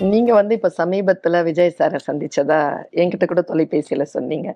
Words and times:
நீங்க 0.00 0.34
வந்து 0.34 0.54
இப்ப 0.54 0.72
சமீபத்துல 0.78 1.42
விஜய் 1.44 1.76
சாரை 1.78 1.98
சந்திச்சதா 2.06 2.58
என்கிட்ட 2.92 3.26
கூட 3.26 3.40
தொலைபேசியில 3.40 4.02
சொன்னீங்க. 4.02 4.48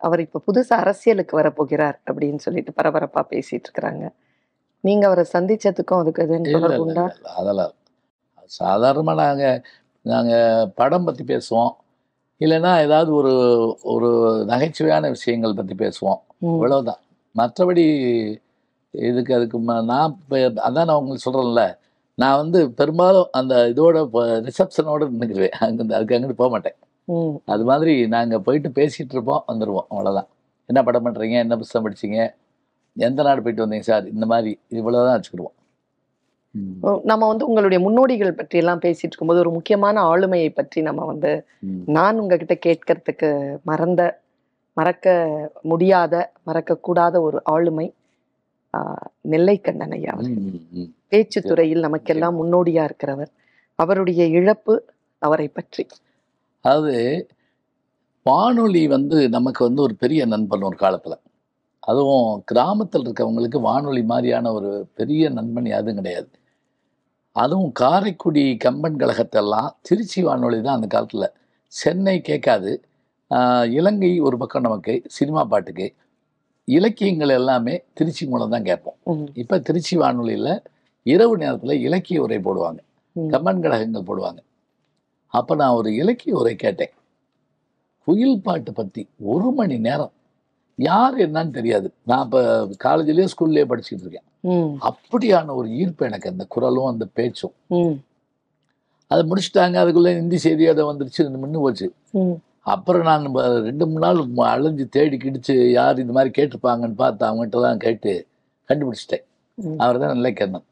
அவர் 0.00 0.20
இப்ப 0.20 0.42
புதுசா 0.46 0.74
அரசியலுக்கு 0.76 1.34
வரப்போகிறார் 1.40 1.98
அப்படின்னு 2.06 2.36
சொல்லிட்டு 2.36 2.72
பரபரப்பா 2.76 3.22
பேசிட்டு 3.30 3.66
இருக்கிறாங்க. 3.68 4.04
நீங்க 4.84 5.06
அவரை 5.06 5.24
சந்திச்சதுக்கும் 5.32 5.98
அதுக்கு 5.98 6.22
எதுவும் 6.22 6.50
தொடர்பு 6.52 6.82
உண்டா? 6.84 7.04
அதெல்லாம் 7.36 7.74
சாதாரணமாக 8.46 9.20
நாங்கள் 9.22 9.58
நாங்கள் 10.06 10.70
படம் 10.74 11.04
பற்றி 11.04 11.24
பேசுவோம். 11.24 11.72
இல்லைன்னா 12.40 12.82
ஏதாவது 12.82 13.14
ஒரு 13.14 13.32
ஒரு 13.82 14.08
நகைச்சுவையான 14.46 15.08
விஷயங்கள் 15.08 15.54
பற்றி 15.54 15.74
பேசுவோம். 15.74 16.20
ம், 16.40 16.54
இவ்வளவுதான் 16.54 17.00
மற்றபடி 17.34 17.84
இதுக்கு 18.94 19.34
அதுக்கு 19.34 19.58
நான் 19.58 20.14
அதான் 20.64 20.88
நான் 20.88 21.00
உங்களுக்கு 21.00 21.26
சொல்கிறேன்ல 21.26 21.64
நான் 22.18 22.36
வந்து 22.36 22.70
பெரும்பாலும் 22.70 23.28
அந்த 23.30 23.54
இதோட 23.72 23.98
ரிசப்ஷனோட 24.46 25.08
நின்றுக்குவேன் 25.12 25.56
அங்கே 25.58 25.94
அதுக்கு 25.94 26.16
அங்கிட்டு 26.16 26.32
போக 26.32 26.50
மாட்டேன். 26.50 26.76
அது 27.44 27.64
மாதிரி 27.64 28.08
நாங்கள் 28.08 28.42
போயிட்டு 28.42 28.70
பேசிகிட்டு 28.70 29.14
இருப்போம் 29.16 29.44
வந்துடுவோம் 29.48 29.86
அவ்வளோதான் 29.88 30.28
என்ன 30.68 30.82
படம் 30.82 31.06
பண்ணுறீங்க 31.06 31.32
என்ன 31.32 31.56
புத்தகம் 31.56 31.84
படிச்சீங்க? 31.86 32.18
எந்த 32.96 33.22
நாடு 33.22 33.42
போயிட்டு 33.42 33.64
வந்தீங்க 33.64 33.80
சார்? 33.80 34.06
இந்த 34.06 34.26
மாதிரி 34.26 34.50
இவ்வளோதான் 34.70 35.16
வச்சுக்கிடுவோம். 35.16 35.54
ம். 36.54 36.74
ஓ, 36.82 37.00
நம்ம 37.04 37.26
வந்து 37.26 37.46
உங்களுடைய 37.46 37.78
முன்னோடிகள் 37.84 38.32
பற்றி 38.34 38.58
எல்லாம் 38.58 38.82
பேசிட்டு 38.82 39.10
இருக்கும்போது 39.10 39.38
ஒரு 39.38 39.50
முக்கியமான 39.50 40.02
ஆளுமையை 40.02 40.48
பற்றி 40.48 40.82
நம்ம 40.82 41.04
வந்து. 41.04 41.32
நான் 41.88 42.18
உங்ககிட்ட 42.18 42.54
கேட்கறதுக்கு 42.66 43.30
மறந்த 43.62 44.02
மறக்க 44.76 45.08
முடியாத 45.62 46.14
மறக்க 46.42 46.76
கூடாத 46.78 47.20
ஒரு 47.20 47.38
ஆளுமை 47.44 47.86
நெல்லைக்கண்ணன் 49.30 49.90
ஐயா. 49.90 50.14
பேச்சு 51.12 51.40
துறையில் 51.48 51.84
நமக்கெல்லாம் 51.86 52.38
முன்னோடியா 52.40 52.82
இருக்கிறவர். 52.88 53.30
அவருடைய 53.78 54.22
இழப்பு 54.38 54.74
அவரை 55.22 55.48
பற்றி. 55.48 55.84
அதாவது 56.64 56.96
வானொலி 58.26 58.82
வந்து 58.94 59.18
நமக்கு 59.36 59.60
வந்து 59.68 59.80
ஒரு 59.86 59.94
பெரிய 60.02 60.22
நண்பன் 60.32 60.66
ஒரு 60.68 60.76
காலத்தில். 60.84 61.18
அதுவும் 61.90 62.30
கிராமத்தில் 62.50 63.04
இருக்கவங்களுக்கு 63.04 63.58
வானொலி 63.68 64.02
மாதிரியான 64.10 64.50
ஒரு 64.58 64.70
பெரிய 64.98 65.30
நண்பன் 65.38 65.68
யாரும் 65.72 65.98
கிடையாது. 66.00 66.28
அதுவும் 67.36 67.72
காரைக்குடி 67.80 68.44
கம்பன் 68.64 68.98
கழகத்தெல்லாம் 69.02 69.70
திருச்சி 69.88 70.20
வானொலி 70.28 70.58
தான் 70.66 70.78
அந்த 70.78 70.88
காலத்தில். 70.94 71.34
சென்னை 71.72 72.16
கேட்காது. 72.28 72.72
இலங்கை 73.78 74.10
ஒரு 74.26 74.36
பக்கம் 74.42 74.66
நமக்கு 74.66 74.92
சினிமா 75.16 75.42
பாட்டுக்கு. 75.52 75.86
இலக்கியங்கள் 76.68 77.32
எல்லாமே 77.40 77.74
திருச்சி 77.98 78.24
மூலம் 78.30 78.54
தான் 78.54 78.66
கேட்போம். 78.68 78.98
இப்போ 79.42 79.56
திருச்சி 79.68 79.94
வானொலியில் 80.02 80.52
இரவு 81.14 81.34
நேரத்தில் 81.42 81.82
இலக்கிய 81.86 82.22
உரை 82.22 82.38
போடுவாங்க. 82.38 82.80
ம், 83.16 83.28
கம்பன் 83.32 83.62
கழகங்கள் 83.64 84.08
போடுவாங்க. 84.10 84.40
அப்போ 85.34 85.52
நான் 85.54 85.76
ஒரு 85.80 85.90
இலக்கிய 85.94 86.34
உரை 86.40 86.54
கேட்டேன். 86.56 86.92
குயில் 88.08 88.42
பாட்டு 88.42 88.70
பற்றி 88.72 89.02
ஒரு 89.32 89.48
மணி 89.58 89.76
நேரம். 89.88 90.12
யார் 90.78 91.16
என்னன்னு 91.24 91.50
தெரியாது. 91.50 91.88
நான் 92.10 92.24
இப்போ 92.26 92.40
காலேஜ்லேயே 92.84 93.28
ஸ்கூல்லேயே 93.32 93.64
படிச்சுட்டு 93.70 94.04
இருக்கேன். 94.04 94.26
அப்படியான 94.88 95.54
ஒரு 95.60 95.68
ஈர்ப்பு 95.80 96.06
எனக்கு. 96.06 96.30
அந்த 96.32 96.44
குரலும் 96.48 96.90
அந்த 96.92 97.04
பேச்சும். 97.18 97.54
அதை 99.10 99.22
முடிச்சுட்டாங்க. 99.30 99.76
அதுக்குள்ளே 99.82 100.12
ஹிந்தி 100.18 100.38
செய்தி 100.44 100.64
அதை 100.72 100.82
வந்துருச்சு. 100.84 101.22
நின்று 101.34 101.60
போச்சு. 101.64 101.86
அப்புறம் 102.74 103.06
நான் 103.08 103.26
ரெண்டு 103.68 103.84
மூணு 103.90 104.02
நாள் 104.06 104.18
அலைஞ்சு 104.54 104.84
தேடி 104.96 105.16
கிடிச்சு 105.16 105.54
யார் 105.70 106.02
இந்த 106.02 106.12
மாதிரி 106.16 106.30
கேட்டிருப்பாங்கன்னு 106.38 106.98
பார்த்து 107.02 107.22
அவங்ககிட்டலாம் 107.28 107.82
கேட்டு 107.86 108.12
கண்டுபிடிச்சிட்டேன். 108.68 109.24
அவர் 109.84 110.00
தான் 110.02 110.16
நிலைக்கண்ணன் 110.18 110.66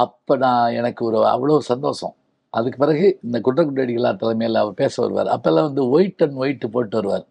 அப்போ 0.00 0.32
நான் 0.44 0.74
எனக்கு 0.80 1.02
ஒரு 1.08 1.18
அவ்வளோ 1.32 1.58
சந்தோஷம். 1.72 2.14
அதுக்கு 2.54 2.78
பிறகு 2.82 3.06
இந்த 3.26 3.36
குற்றக்குற்றடிகளார் 3.46 4.20
தலைமையில் 4.22 4.60
அவர் 4.62 4.80
பேச 4.82 4.94
வருவார். 5.02 5.28
அப்போல்லாம் 5.34 5.68
வந்து 5.68 5.82
ஒயிட் 5.94 6.22
அண்ட் 6.24 6.38
ஒயிட் 6.42 6.66
போட்டு 6.74 6.96
வருவார். 6.98 7.26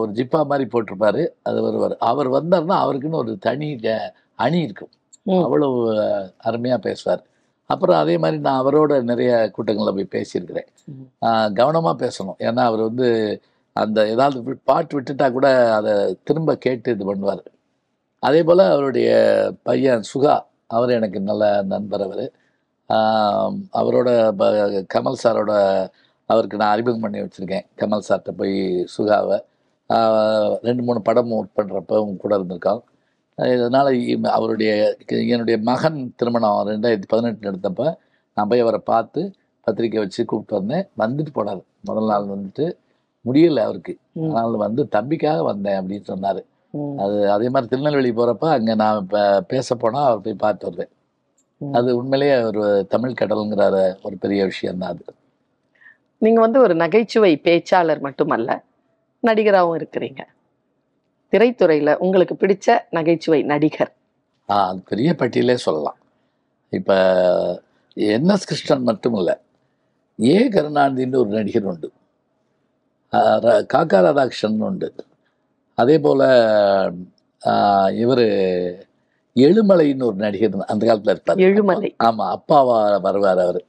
ஒரு 0.00 0.10
ஜிப்பா 0.18 0.40
மாதிரி 0.50 0.64
போட்டிருப்பாரு. 0.72 1.22
அது 1.48 1.58
வருவார். 1.66 1.94
அவர் 2.10 2.28
வந்தார்னா 2.38 2.76
அவருக்குன்னு 2.84 3.20
ஒரு 3.24 3.32
தனி 3.46 3.68
அணி 4.46 4.60
இருக்கும். 4.66 4.92
அவ்வளவு 5.46 5.78
அருமையாக 6.48 6.80
பேசுவார். 6.88 7.22
அப்புறம் 7.70 7.98
அதே 8.02 8.14
மாதிரி 8.22 8.38
நான் 8.46 8.60
அவரோட 8.62 8.92
நிறைய 9.10 9.32
கூட்டங்களில் 9.56 9.96
போய் 9.98 10.14
பேசியிருக்கிறேன். 10.16 10.68
கவனமாக 11.58 11.94
பேசணும். 12.04 12.38
ஏன்னா 12.48 12.62
அவர் 12.70 12.82
வந்து 12.88 13.08
அந்த 13.76 13.98
ஏதாவது 14.12 14.56
பாட்டு 14.70 14.94
விட்டுட்டா 14.96 15.26
கூட 15.36 15.48
அதை 15.78 15.92
திரும்ப 16.28 16.56
கேட்டு 16.64 16.94
இது 16.94 17.04
பண்ணுவார். 17.10 17.42
அதே 18.28 18.40
போல் 18.48 18.62
அவருடைய 18.72 19.10
பையன் 19.68 20.02
சுகா 20.12 20.34
அவர் 20.70 20.90
எனக்கு 20.90 21.20
நல்ல 21.20 21.62
நண்பர் 21.62 22.02
அவர். 22.02 22.32
அவரோட 23.72 24.30
ப- 24.30 24.84
கமல் 24.94 25.14
சாரோட 25.22 25.86
அவருக்கு 26.26 26.56
நான் 26.56 26.72
அறிமுகம் 26.72 27.00
பண்ணி 27.00 27.20
வச்சுருக்கேன். 27.20 27.66
கமல் 27.76 28.00
சார்கிட்ட 28.08 28.30
போய் 28.30 28.86
சுகாவை. 28.98 29.40
ரெண்டு 30.62 30.82
மூணு 30.82 31.02
படம் 31.02 31.32
ஒர்க் 31.32 31.48
பண்ணுறப்பவும் 31.56 32.16
கூட 32.16 32.38
இருந்திருக்கான். 32.38 32.80
இதனால் 33.54 34.18
அவருடைய 34.22 34.96
என்னுடைய 35.06 35.60
மகன் 35.62 36.12
திருமணம் 36.16 36.66
ரெண்டாயிரத்தி 36.66 37.02
பதினெட்டு 37.08 37.50
எடுத்தப்ப 37.50 37.94
நான் 38.34 38.48
போய் 38.48 38.60
அவரை 38.60 38.80
பார்த்து 38.84 39.32
பத்திரிக்கை 39.60 40.00
வச்சு 40.00 40.24
கூப்பிட்டு 40.24 40.66
வந்தேன். 40.66 40.88
வந்துட்டு 40.98 41.38
போனார். 41.38 41.62
முதல் 41.80 42.06
நாள் 42.06 42.24
வந்துட்டு 42.24 42.72
முடியல 43.24 43.58
அவருக்கு. 43.58 43.96
அதனால 44.16 44.56
வந்து 44.56 44.88
தம்பிக்காக 44.92 45.44
வந்தேன் 45.44 45.80
அப்படின்னு 45.80 46.04
சொன்னார். 46.04 46.44
அது 47.04 47.18
அதே 47.34 47.46
மாதிரி 47.52 47.70
திருநெல்வேலி 47.70 48.10
போகிறப்ப 48.18 48.48
அங்கே 48.56 48.74
நான் 48.82 49.08
பேச 49.52 49.74
போனால் 49.82 50.08
அவர் 50.08 50.24
போய் 50.26 50.42
பார்த்து 50.44 50.66
வருவேன். 50.68 50.92
அது 51.60 51.88
உண்மையிலேயே 52.00 52.36
ஒரு 52.50 52.64
தமிழ் 52.92 53.18
கடலுங்கிற 53.20 53.62
ஒரு 54.06 54.16
பெரிய 54.24 54.40
விஷயம் 54.50 54.80
தான் 54.82 54.92
அது. 54.94 55.04
நீங்க 56.24 56.40
வந்து 56.44 56.58
ஒரு 56.66 56.74
நகைச்சுவை 56.82 57.32
பேச்சாளர் 57.46 58.02
மட்டுமல்ல 58.06 58.50
நடிகராகவும் 59.28 59.78
இருக்கிறீங்க. 59.80 60.22
திரைத்துறையில 61.32 61.90
உங்களுக்கு 62.04 62.34
பிடிச்ச 62.42 62.78
நகைச்சுவை 62.98 63.40
நடிகர். 63.52 63.92
ஆ 64.48 64.56
அது 64.70 64.80
பெரிய 64.92 65.10
பட்டியலே 65.20 65.56
சொல்லலாம். 65.66 65.98
இப்போ 66.78 66.96
என்எஸ் 67.96 68.48
கிருஷ்ணன் 68.50 68.88
மட்டும் 68.90 69.16
இல்லை 69.20 69.36
ஏ 70.18 70.36
கருணாநிதின்னு 70.54 71.20
ஒரு 71.22 71.30
நடிகர் 71.38 71.68
உண்டு. 71.72 71.88
காக்கா 73.72 74.00
ராதாகிருஷ்ணன் 74.06 74.66
உண்டு. 74.70 74.88
அதே 75.80 75.96
போல் 76.04 76.24
இவர் 78.02 78.24
எழுமலைன்னு 79.36 80.08
ஒரு 80.08 80.18
நடிகர் 80.24 80.70
அந்த 80.72 80.82
காலத்தில் 80.86 81.12
இருப்பார். 81.14 81.42
எழுமலை. 81.48 81.90
ஆமாம் 82.06 82.32
அப்பாவா 82.36 82.78
வருவார் 83.06 83.42
அவர். 83.46 83.60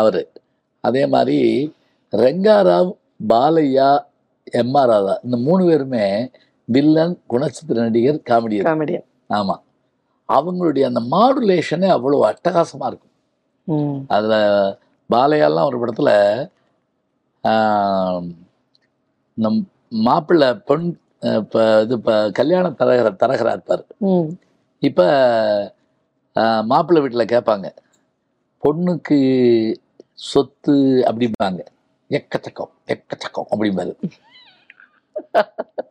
அவர். 0.00 0.22
அதே 0.84 1.02
மாதிரி 1.14 1.38
ரெங்காராவ் 2.12 2.90
பாலையா 3.28 3.90
எம்ஆர் 4.60 4.90
ராதா 4.90 5.14
இந்த 5.26 5.36
மூணு 5.46 5.62
பேருமே 5.68 6.04
வில்லன் 6.68 7.14
குணச்சித்திர 7.32 7.76
நடிகர் 7.86 8.20
காமெடியர். 8.30 8.66
காமெடியன் 8.68 9.06
ஆமாம் 9.38 9.62
அவங்களுடைய 10.28 10.84
அந்த 10.90 11.00
மாடுலேஷனே 11.14 11.88
அவ்வளோ 11.96 12.18
அட்டகாசமாக 12.30 12.90
இருக்கும். 12.90 13.10
அதில் 14.14 14.38
பாலையாலாம் 15.10 15.68
ஒரு 15.70 15.78
படத்தில் 15.82 16.14
நம் 19.38 19.58
மாப்பிள்ளை 20.06 20.48
பொன் 20.68 20.86
இப்போ 21.40 21.60
இது 21.82 21.94
இப்போ 21.94 22.14
கல்யாண 22.30 22.70
தரகர 22.80 23.10
தரகரா 23.22 23.52
இருப்பார் 23.52 23.84
இப்போ 24.82 25.06
மாப்பிள்ளை 26.66 27.00
வீட்டில் 27.02 27.32
கேட்பாங்க 27.34 27.66
பொண்ணுக்கு 28.62 29.18
சொத்து 30.24 30.74
அப்படிம்பாங்க. 31.08 31.60
எக்கச்சக்கம் 32.10 32.72
எக்கச்சக்கம் 32.88 33.48
அப்படிம்பாரு. 33.50 33.92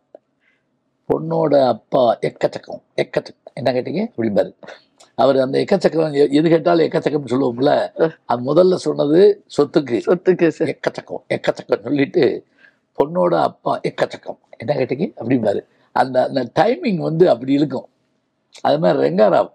பொண்ணோட 1.09 1.53
அப்பா 1.67 2.01
எக்கச்சக்கம் 2.27 2.81
எக்கச்சக்கம் 3.03 3.53
என்ன 3.53 3.71
கேட்டீங்க? 3.71 4.03
அப்படிம்பாரு. 4.11 4.51
அவர் 5.17 5.37
அந்த 5.37 5.57
எக்கச்சக்கம் 5.63 6.15
எது 6.37 6.45
கேட்டாலும் 6.49 6.85
எக்கச்சக்கம் 6.87 7.31
சொல்லுவோம்ல. 7.33 7.73
அது 8.25 8.41
முதல்ல 8.49 8.79
சொன்னது 8.87 9.19
சொத்துக்கு. 9.57 9.97
சொத்துக்கு 10.07 10.47
எக்கச்சக்கம் 10.73 11.23
எக்கச்சக்கம் 11.29 11.85
சொல்லிட்டு 11.89 12.23
பொண்ணோட 12.97 13.41
அப்பா 13.41 13.79
எக்கச்சக்கம். 13.79 14.39
என்ன 14.57 14.73
கேட்டீங்க? 14.73 15.07
அப்படிம்பாரு. 15.21 15.61
அந்த 15.91 16.23
அந்த 16.23 16.51
டைமிங் 16.59 16.97
வந்து 16.97 17.29
அப்படி 17.29 17.53
இருக்கும் 17.53 17.87
அது 18.61 18.79
மாதிரி 18.79 19.09
ரெங்காராவ். 19.09 19.51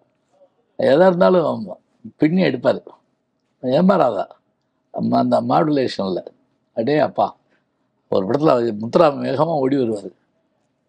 எதாக 0.77 1.07
இருந்தாலும் 1.07 1.77
பின்னி 2.17 2.41
எடுப்பார். 2.41 2.83
ஏமாறாதா? 3.63 4.27
அந்த 5.11 5.41
மாடுலேஷனில் 5.41 6.27
அடே 6.75 6.99
அப்பா. 6.99 7.37
ஒரு 8.11 8.27
படத்தில் 8.27 8.75
முத்துராம 8.83 9.19
வேகமாக 9.19 9.63
ஓடி 9.65 9.77
வருவார். 9.79 10.11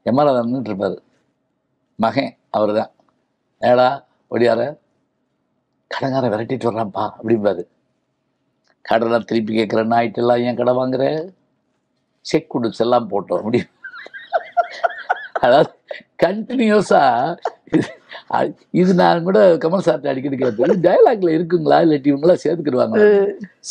எம்ஆர்ஆர் 0.06 0.66
இருப்பார். 0.66 1.02
மகன் 1.96 2.38
அவர் 2.50 2.76
தான் 2.76 2.92
ஏடா 3.72 4.06
ஓடியார. 4.32 4.62
கடங்கார 5.94 6.26
விரட்டிட்டு 6.34 6.68
வர்றான்ப்பா 6.70 7.04
அப்படிம்பாரு. 7.20 7.64
கடலாம் 8.90 9.26
திருப்பி 9.26 9.58
கேட்குற 9.58 9.82
நாயிட்டெல்லாம் 9.94 10.44
ஏன் 10.44 10.56
கடை 10.56 10.74
வாங்குற? 10.74 11.06
செக் 12.30 12.52
கொடு 12.52 12.78
செல்லாம் 12.80 13.12
போட்டோம் 13.12 13.42
அப்படி 13.42 13.62
அதாவது 15.44 15.72
கண்டினியூஸா 16.24 17.04
இது 18.80 18.92
நான் 19.00 19.26
கூட 19.28 19.40
கமல் 19.64 19.86
சார்ட்ட 19.86 20.12
அடிக்கடி 20.12 20.38
கேட்பேன் 20.38 20.82
டயலாக்ல 20.86 21.30
இருக்குங்களா? 21.36 21.78
இல்லாட்டி 21.86 22.12
இவங்களா 22.12 22.36
சேர்த்துக்கிடுவாங்க 22.44 22.98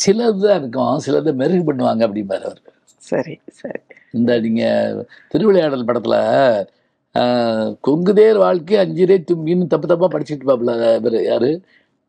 சிலது 0.01 0.39
தான் 0.45 0.59
இருக்கும் 0.61 1.03
சிலதை 1.05 1.31
மெருகு 1.41 1.63
பண்ணுவாங்க 1.69 2.01
அப்படிம்பாரு 2.07 2.45
அவர். 2.49 2.61
சரி 3.01 3.33
சரி. 3.59 3.79
இந்த 4.17 4.31
நீங்க 4.45 4.63
திருவிளையாடல் 5.31 5.87
படத்துல 5.89 6.15
கொங்குதேர் 7.83 8.39
வாழ்க்கை 8.43 8.75
அஞ்சிரே 8.83 9.17
தும்பின்னு 9.29 9.71
தப்பு 9.73 9.87
தப்பா 9.91 10.09
படிச்சுட்டு 10.13 10.49
பாப்புல 10.49 10.73
இவரு 10.99 11.19
யாரு? 11.29 11.51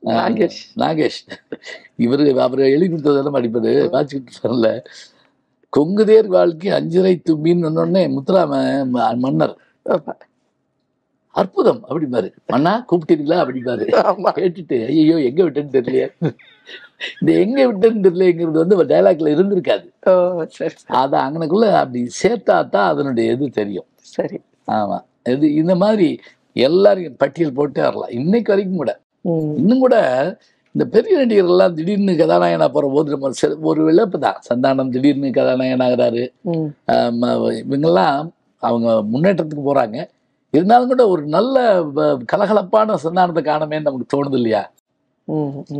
நாகேஷ். 0.02 0.60
நாகேஷ். 0.82 1.20
இவரு 2.04 2.26
அவர் 2.46 2.62
எழுதி 2.68 2.88
கொடுத்ததெல்லாம் 2.88 3.38
படிப்பாரு 3.38 3.72
வாசிக்கிட்டு 3.94 4.44
வரல 4.46 4.68
கொங்குதேர் 5.76 6.26
வாழ்க்கை 6.26 6.72
அஞ்சிரை 6.72 7.22
தும்பின்னு 7.30 7.68
சொன்னோடனே 7.68 8.16
முத்துராம 8.16 8.86
ம- 8.94 9.16
மன்னர். 9.16 9.56
அற்புதம் 11.26 11.84
அப்படிம்பாரு. 11.88 12.32
மன்னா 12.46 12.84
கூப்பிட்டீங்களா? 12.90 13.44
அப்படிம்பாரு. 13.44 14.14
கேட்டுட்டு 14.34 14.86
ஐயோ 14.86 15.20
எங்க 15.20 15.44
விட்டேன்னு 15.44 15.72
தெரியலையே. 15.72 16.36
இந்த 17.20 17.32
எங்க 17.32 17.72
விட்டேன்னு 17.72 17.96
தெரியலையேங்கிறது 17.96 18.66
வந்து 18.66 18.84
டைலாக்ல 18.84 19.34
இருந்திருக்காது. 19.36 19.90
அதை 20.86 21.20
அங்கனக்குள்ள 21.20 21.72
அப்படி 21.72 22.10
சேர்த்தா 22.22 22.68
தான் 22.68 22.90
அதனுடைய 22.90 23.32
இது 23.32 23.48
தெரியும். 23.48 23.84
சரி. 23.94 24.40
ஆமா. 24.66 25.02
இது 25.24 25.54
இந்த 25.54 25.76
மாதிரி 25.76 26.20
எல்லாரையும் 26.52 27.16
பட்டியல் 27.18 27.52
போட்டு 27.52 27.82
வரலாம். 27.82 28.08
இன்னைக்கு 28.08 28.52
வரைக்கும் 28.52 28.78
கூட. 28.78 29.00
இன்னும் 29.56 29.78
கூட 29.78 29.96
இந்த 30.74 30.84
பெரிய 30.86 31.14
நடிகர்கள் 31.18 31.52
எல்லாம் 31.52 31.74
திடீர்னு 31.74 32.12
கதாநாயகனா 32.14 32.66
போற 32.68 32.86
போது 32.88 33.12
நம்ம 33.12 33.30
ஒரு 33.70 33.80
இழப்பு 33.92 34.18
தான் 34.18 34.38
சந்தானம் 34.48 34.92
திடீர்னு 34.92 35.30
கதாநாயகன் 35.32 35.84
ஆகிறாரு 35.86 36.22
ம், 36.50 36.68
ஆம், 36.92 37.22
இவங்கெல்லாம் 37.62 38.18
அவங்க 38.62 38.88
முன்னேற்றத்துக்கு 39.12 39.64
போறாங்க. 39.66 39.98
இருந்தாலும் 40.54 40.88
கூட 40.88 41.02
ஒரு 41.08 41.22
நல்ல 41.28 41.56
கலகலப்பான 42.28 42.96
சந்தானத்தை 43.04 43.42
காணமே 43.44 43.78
நமக்கு 43.80 44.10
தோணுது 44.14 44.34
இல்லையா. 44.34 44.62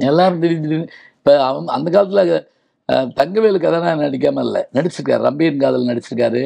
எல்லாரும் 0.08 0.40
திடீர் 0.40 0.62
திடீர்னு 0.62 0.88
இப்ப 1.18 1.32
அவன் 1.46 1.74
அந்த 1.76 1.88
காலத்துல 1.90 2.22
தங்கவேலு 3.18 3.58
கதாநாயகன் 3.58 4.04
நடிக்காம 4.04 4.42
இல்ல. 4.46 4.58
நடிச்சிருக்காரு. 4.76 5.22
ரம்பியன் 5.26 5.62
காதல் 5.62 5.90
நடிச்சிருக்காரு. 5.90 6.40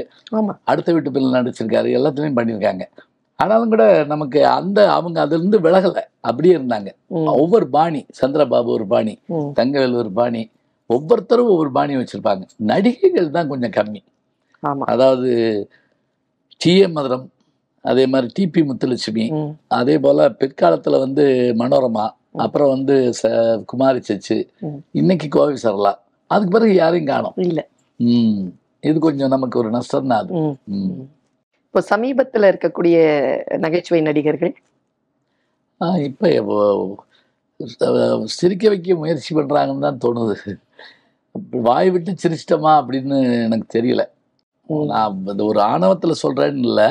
அடுத்த 0.65 0.93
வீட்டு 0.93 1.13
பிள்ளை 1.13 1.31
நடிச்சிருக்காரு. 1.39 1.89
எல்லாத்துலயும் 1.99 2.39
பண்ணியிருக்காங்க. 2.39 2.85
ஆனாலும் 3.39 3.73
கூட 3.73 3.85
நமக்கு 4.11 4.41
அந்த 4.57 4.81
அவங்க 4.97 5.19
அதுல 5.23 5.39
இருந்து 5.39 5.59
விலகல. 5.65 5.97
அப்படியே 6.23 6.55
இருந்தாங்க. 6.59 6.91
ஒவ்வொரு 7.35 7.67
பாணி 7.71 8.01
சந்திரபாபு 8.19 8.71
ஒரு 8.77 8.87
பாணி 8.87 9.15
தங்கவேல் 9.59 10.01
ஒரு 10.03 10.11
பாணி 10.19 10.43
ஒவ்வொருத்தரும் 10.91 11.53
ஒவ்வொரு 11.53 11.71
பாணி 11.73 11.93
வச்சிருப்பாங்க. 11.97 12.43
நடிகைகள் 12.71 13.35
தான் 13.37 13.51
கொஞ்சம் 13.53 13.75
கம்மி. 13.79 14.01
அதாவது 14.93 15.31
டி 16.61 16.75
எம் 16.81 16.97
மதுரம் 16.97 17.25
அதே 17.85 18.05
மாதிரி 18.07 18.29
டிபி 18.37 18.61
முத்துலட்சுமி 18.69 19.25
அதே 19.79 19.95
போல 19.99 20.29
பிற்காலத்துல 20.41 20.99
வந்து 21.03 21.25
மனோரமா 21.61 22.05
அப்புறம் 22.45 22.71
வந்து 22.75 22.95
ச 23.19 23.25
குமாரி 23.71 24.01
சச்சு. 24.03 24.37
இன்னைக்கு 24.93 25.27
கோவை 25.35 25.57
சரளா. 25.65 25.93
அதுக்கு 26.31 26.53
பிறகு 26.55 26.75
யாரையும் 26.77 27.11
காணோம். 27.11 27.35
இல்ல. 27.49 27.61
இது 28.85 28.99
கொஞ்சம் 29.01 29.33
நமக்கு 29.35 29.57
ஒரு 29.61 29.71
நஷ்டம் 29.77 30.09
தான் 30.09 30.23
அது. 30.23 30.33
இப்போ 31.75 31.87
சமீபத்துல 31.95 32.49
இருக்கக்கூடிய 32.51 32.97
நகைச்சுவை 33.63 34.01
நடிகர்கள்? 34.09 34.51
இப்போ 36.09 36.29
சிரிக்க 38.35 38.69
வைக்க 38.73 38.97
முயற்சி 39.01 39.31
பண்றாங்கன்னு 39.39 39.85
தான் 39.87 39.99
தோணுது. 40.05 40.37
வாய் 41.69 41.91
விட்டு 41.95 42.13
சிரிச்சிட்டோமா 42.23 42.73
அப்படின்னு 42.81 43.17
எனக்கு 43.47 43.67
தெரியல. 43.77 44.03
நான் 44.93 45.17
இந்த 45.31 45.45
ஒரு 45.51 45.61
ஆணவத்துல 45.73 46.15
சொல்றேன்னு 46.23 46.63
இல்லை. 46.69 46.89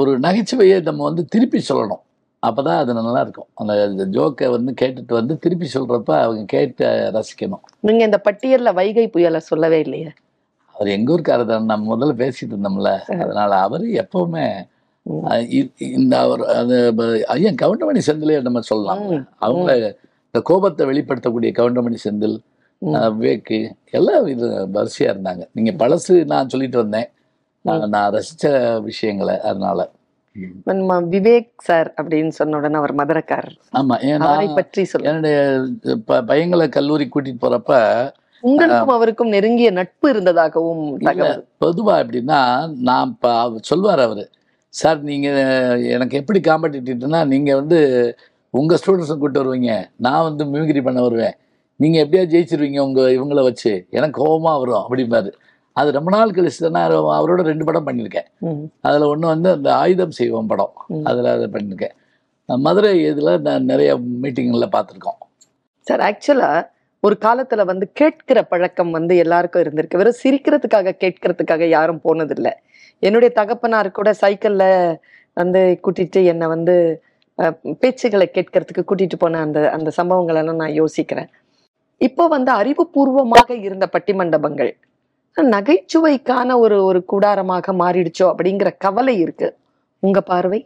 ஒரு 0.00 0.12
நகைச்சுவையை 0.26 0.76
நம்ம 0.88 1.06
வந்து 1.08 1.24
திருப்பி 1.36 1.62
சொல்லணும். 1.70 2.02
அப்பதான் 2.48 2.80
அது 2.82 2.98
நல்லா 3.00 3.22
இருக்கும். 3.26 3.50
அந்த 3.62 4.06
ஜோக்கை 4.18 4.50
வந்து 4.56 4.74
கேட்டுட்டு 4.82 5.20
வந்து 5.20 5.36
திருப்பி 5.46 5.70
சொல்றப்ப 5.76 6.12
அவங்க 6.24 6.44
கேட்டு 6.54 6.84
ரசிக்கணும். 7.16 7.64
நீங்க 7.88 8.02
இந்த 8.10 8.20
பட்டியல்ல 8.28 8.74
வைகை 8.80 9.06
புயலை 9.16 9.42
சொல்லவே 9.50 9.80
இல்லையே? 9.86 10.12
அவர் 10.82 10.88
எங்க 10.88 11.14
ஊருக்காரர் 11.14 11.44
தான். 11.44 11.64
நம்ம 11.64 11.96
முதல்ல 11.96 12.16
பேசிட்டு 12.16 12.52
இருந்தோம்ல. 12.52 12.98
அதனால 13.22 13.56
அவரு 13.56 13.86
எப்பவுமே 13.88 14.70
இந்த 15.76 16.18
அவர் 16.18 16.44
அது 16.44 16.94
ப- 16.94 17.24
ஐயா 17.26 17.50
கவுண்டமணி 17.50 18.00
செந்திலே 18.06 18.42
நம்ம 18.42 18.60
சொல்லலாம். 18.60 18.98
அவங்க 19.38 19.74
இந்த 20.26 20.40
கோபத்தை 20.42 20.86
வெளிப்படுத்தக்கூடிய 20.86 21.52
கவுண்டமணி 21.52 21.96
செந்தில் 22.04 22.38
விவேக்கு 23.18 23.70
எல்லாம் 23.90 24.26
இது 24.26 24.48
வரிசையா 24.66 25.10
இருந்தாங்க. 25.14 25.48
நீங்க 25.52 25.86
பழசு 25.86 26.24
நான் 26.24 26.48
சொல்லிட்டு 26.48 26.78
வந்தேன். 26.78 27.08
நான் 27.88 28.12
ரசிச்ச 28.12 28.82
விஷயங்களை 28.82 29.40
அதனால. 29.40 29.90
நம்ம 30.64 31.00
விவேக் 31.00 31.50
சார் 31.58 31.94
அப்படின்னு 32.02 32.28
சொன்ன 32.28 32.56
உடனே 32.56 32.74
அவர் 32.74 32.94
மதுரக்காரர். 32.94 33.56
ஆமா. 33.72 33.94
ஏன்னா 34.00 34.54
பற்றி 34.54 34.84
சொல்ல 34.84 35.08
என்னுடைய 35.08 35.64
பையங்களை 36.22 36.68
கல்லூரி 36.68 37.08
கூட்டிட்டு 37.14 37.36
போறப்ப 37.40 37.72
உங்களுக்கும் 38.48 38.94
அவருக்கும் 38.96 39.32
நெருங்கிய 39.34 39.70
நட்பு 39.78 40.06
இருந்ததாகவும் 40.12 40.84
பொதுவா 41.64 41.94
எப்படின்னா 42.02 42.40
நான் 42.88 43.12
அவர் 43.44 43.68
சொல்லுவார் 43.70 44.02
அவரு 44.06 44.24
சார் 44.80 45.00
நீங்க 45.10 45.28
எனக்கு 45.94 46.18
எப்படி 46.20 46.40
காம்படிட்டிவ்னா 46.48 47.20
நீங்க 47.32 47.50
வந்து 47.60 47.78
உங்க 48.58 48.78
ஸ்டூடெண்ட்ஸை 48.80 49.16
கூட்டு 49.18 49.40
வருவீங்க. 49.40 49.72
நான் 50.04 50.26
வந்து 50.28 50.42
மிமிக்ரி 50.52 50.82
பண்ண 50.86 51.00
வருவேன். 51.06 51.36
நீங்க 51.80 51.96
எப்படியா 52.04 52.24
ஜெயிச்சிருவீங்க 52.32 52.80
உங்க 52.86 53.00
இவங்கள 53.16 53.42
வச்சு. 53.48 53.72
எனக்கு 53.98 54.16
கோபமா 54.22 54.52
வரும் 54.62 54.82
அப்படிம்பாரு. 54.82 55.30
அது 55.76 55.90
ரொம்ப 55.96 56.10
நாள் 56.14 56.34
கழிச்சு 56.36 56.70
நான் 56.76 56.94
அவரோட 57.18 57.42
ரெண்டு 57.50 57.64
படம் 57.68 57.86
பண்ணியிருக்கேன். 57.86 58.28
அதுல 58.86 59.08
ஒண்ணு 59.12 59.26
வந்து 59.34 59.48
அந்த 59.56 59.68
ஆயுதம் 59.82 60.16
செய்வோம் 60.18 60.50
படம். 60.52 60.74
அதுல 61.10 61.32
அதை 61.36 61.48
பண்ணியிருக்கேன். 61.54 61.94
மதுரை 62.66 62.92
இதுல 63.10 63.32
நான் 63.46 63.70
நிறைய 63.72 63.90
மீட்டிங்ல 64.22 64.68
பார்த்துருக்கோம். 64.76 65.20
சார் 65.86 66.02
ஆக்சுவலா 66.08 66.50
ஒரு 67.06 67.16
காலத்துல 67.24 67.62
வந்து 67.70 67.86
கேட்கிற 68.00 68.38
பழக்கம் 68.50 68.90
வந்து 68.96 69.14
எல்லாருக்கும் 69.22 69.62
இருந்திருக்கு. 69.64 70.00
வெறும் 70.00 70.20
சிரிக்கிறதுக்காக 70.24 70.94
கேட்கறதுக்காக 71.04 71.66
யாரும் 71.76 72.02
போனதில்லை. 72.06 72.52
என்னுடைய 73.02 73.30
தகப்பனார் 73.38 73.88
கூட 73.98 74.10
சைக்கிள்ல 74.22 74.64
வந்து 75.36 75.60
கூட்டிட்டு 75.84 76.20
என்னை 76.32 76.46
வந்து 76.54 76.74
பேச்சுகளை 77.82 78.26
கேட்கறதுக்கு 78.36 78.82
கூட்டிட்டு 78.90 79.16
போன 79.22 79.40
அந்த 79.46 79.58
அந்த 79.76 79.90
சம்பவங்கள் 79.98 80.38
எல்லாம் 80.40 80.60
நான் 80.62 80.78
யோசிக்கிறேன். 80.80 81.30
இப்போ 82.00 82.24
வந்து 82.36 82.50
அறிவுபூர்வமாக 82.60 83.50
இருந்த 83.66 83.86
பட்டி 83.94 84.12
மண்டபங்கள் 84.20 84.72
நகைச்சுவைக்கான 85.36 86.56
ஒரு 86.64 86.76
ஒரு 86.88 87.00
கூடாரமாக 87.12 87.72
மாறிடுச்சோ 87.82 88.26
அப்படிங்கிற 88.32 88.70
கவலை 88.84 89.14
இருக்கு. 89.24 89.48
உங்க 90.02 90.20
பார்வை? 90.30 90.60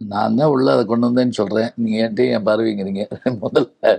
நான் 0.00 0.36
தான் 0.38 0.52
உள்ள 0.54 0.66
அதை 0.74 0.82
கொண்டு 0.84 1.06
வந்தேன்னு 1.08 1.38
சொல்றேன். 1.38 1.70
நீங்க 1.82 1.96
என்கிட்ட 2.02 2.24
என் 2.36 2.46
பருவிங்கிறீங்க? 2.48 3.02
முதல்ல 3.44 3.92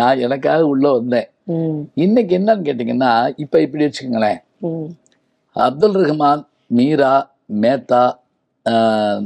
நான் 0.00 0.22
எனக்காக 0.26 0.62
உள்ள 0.72 0.86
வந்தேன். 0.98 1.28
இன்னைக்கு 2.04 2.32
என்னன்னு 2.38 2.66
கேட்டிங்கன்னா 2.68 3.10
இப்ப 3.44 3.60
இப்படி 3.66 3.84
வச்சுக்கோங்களேன். 3.86 4.38
அப்துல் 5.56 5.98
ரஹ்மான் 6.02 6.42
மீரா 6.78 7.12
மேத்தா 7.64 8.02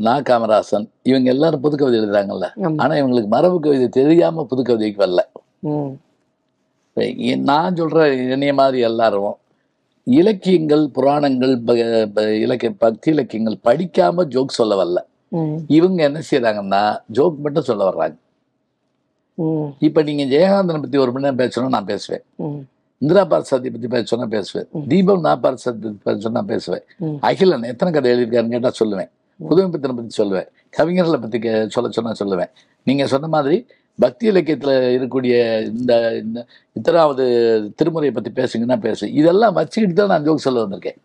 நா 0.07 0.15
காமராசன் 0.29 0.87
இவங்க 1.11 1.29
எல்லாரும் 1.35 1.63
புதுக்கவிதை 1.65 1.99
எழுதுறாங்கல்ல. 2.01 2.47
ஆனா 2.83 2.93
இவங்களுக்கு 3.01 3.31
மரபு 3.37 3.59
கவிதை 3.67 3.89
தெரியாம 4.01 4.45
புதுக்கவிதைக்கு 4.51 5.05
வரல. 5.05 5.23
நான் 7.51 7.79
சொல்ற 7.81 7.99
என்னைய 8.35 8.55
மாதிரி 8.61 8.79
எல்லாரும் 8.91 9.37
இலக்கியங்கள் 10.07 10.85
புராணங்கள் 10.97 11.55
இலக்கிய 12.45 12.71
பக்தி 12.85 13.09
இலக்கியங்கள் 13.15 13.65
படிக்காம 13.69 14.25
ஜோக் 14.35 14.59
சொல்ல 14.59 14.75
வரல. 14.81 14.99
இவங்க 15.77 16.03
என்ன 16.09 16.21
செய்றாங்கன்னா 16.31 16.83
ஜோக் 17.13 17.37
மட்டும் 17.45 17.63
சொல்ல 17.63 17.83
வர்றாங்க. 17.91 18.17
இப்ப 19.79 20.03
நீங்க 20.03 20.25
ஜெயகாந்தனை 20.37 20.81
பத்தி 20.81 20.99
ஒரு 20.99 21.13
மணி 21.13 21.25
நேரம் 21.25 21.43
பேசணும் 21.43 21.75
நான் 21.77 21.91
பேசுவேன். 21.93 22.25
இந்திரா 22.99 23.23
பார்சாதி 23.27 23.69
பத்தி 23.75 23.89
பேச 23.89 24.27
பேசுவேன். 24.27 24.69
தீபம் 24.89 25.21
நான் 25.21 25.43
பார்சாதி 25.45 25.79
பத்தி 25.85 25.99
பேச 26.05 26.19
சொன்னா 26.19 26.43
பேசுவேன். 26.43 26.85
அகிலன் 27.21 27.71
எத்தனை 27.73 27.93
கதை 27.95 28.13
எழுதியிருக்காருன்னு 28.13 28.55
கேட்டா 28.57 28.73
சொல்லுவேன். 28.81 29.11
புதுமைப்பித்தனை 29.49 29.95
பத்தி 29.99 30.23
சொல்லுவேன். 30.23 30.49
கவிஞர்களை 30.79 31.21
பத்தி 31.21 31.39
சொல்ல 31.69 31.91
சொன்னா 31.91 32.13
சொல்லுவேன். 32.23 32.51
நீங்க 32.83 33.07
சொன்ன 33.07 33.29
மாதிரி 33.37 33.67
பக்தி 33.99 34.31
இலக்கியத்துல 34.31 34.73
இருக்கக்கூடிய 34.97 35.35
இந்த 35.79 35.93
இத்தனாவது 36.79 37.25
திருமுறையை 37.79 38.13
பத்தி 38.19 38.31
பேசுங்கன்னா 38.41 38.79
பேசு 38.81 39.13
இதெல்லாம் 39.13 39.57
வச்சுக்கிட்டு 39.59 39.95
தான் 39.95 40.13
நான் 40.13 40.27
ஜோக் 40.27 40.47
சொல்ல 40.47 40.67
வந்திருக்கேன். 40.67 41.01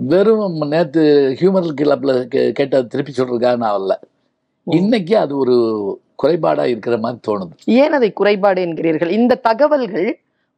வெறும் 0.00 0.58
நேத்து 0.72 1.02
ஹியூமர் 1.40 1.70
கிளப்ல 1.80 2.12
கேட்ட 2.58 2.82
திருப்பி 2.82 3.12
சொல்றதுக்காக 3.16 3.56
நான் 3.56 3.80
வரல. 3.80 3.94
இன்னைக்கு 4.64 5.14
அது 5.18 5.36
ஒரு 5.36 5.56
குறைபாடா 6.22 6.64
இருக்கிற 6.64 6.98
மாதிரி 6.98 7.20
தோணுது. 7.28 7.54
ஏன் 7.64 7.92
அதை 7.92 8.12
குறைபாடு 8.12 8.66
என்கிறீர்கள்? 8.66 9.10
இந்த 9.20 9.34
தகவல்கள் 9.48 10.08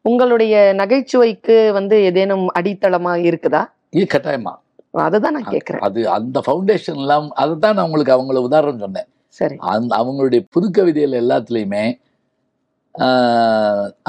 உங்களுடைய 0.02 0.74
நகைச்சுவைக்கு 0.76 1.56
வந்து 1.72 2.02
ஏதேனும் 2.02 2.46
அடித்தளமா 2.60 3.12
இருக்குதா? 3.28 3.62
இது 3.90 4.06
கட்டாயமா. 4.12 4.52
அதுதான் 4.90 5.32
நான் 5.32 5.50
கேக்குறேன். 5.54 5.84
அது 5.88 6.08
அந்த 6.18 6.42
ஃபவுண்டேஷன் 6.46 7.00
எல்லாம் 7.02 7.30
அதுதான் 7.44 7.74
நான் 7.74 7.88
உங்களுக்கு 7.88 8.14
அவங்கள 8.16 8.38
உதாரணம் 8.48 8.78
சொன்னேன். 8.78 9.08
சரி. 9.40 9.56
அந்த 9.58 9.96
அவங்களுடைய 9.96 10.40
புது 10.50 10.70
கவிதைகள் 10.70 11.20
எல்லாத்துலேயுமே 11.24 11.84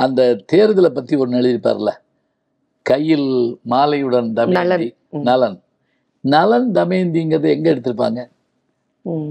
அந்த 0.03 0.21
தேர்தலை 0.53 0.89
பத்தி 0.89 1.15
ஒன்று 1.15 1.41
எழுதியிருப்பார்ல? 1.41 1.91
கையில் 2.85 3.29
மாலையுடன் 3.69 4.29
தமயந்தி, 4.33 4.87
நலன். 5.09 5.57
நலன். 6.23 6.71
தமயந்திங்கிறது 6.71 7.47
எங்க 7.49 7.67
எடுத்திருப்பாங்க. 7.75 8.21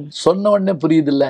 சொன்ன 0.09 0.50
உடனே 0.50 0.73
புரியுது 0.73 1.07
இல்ல 1.07 1.25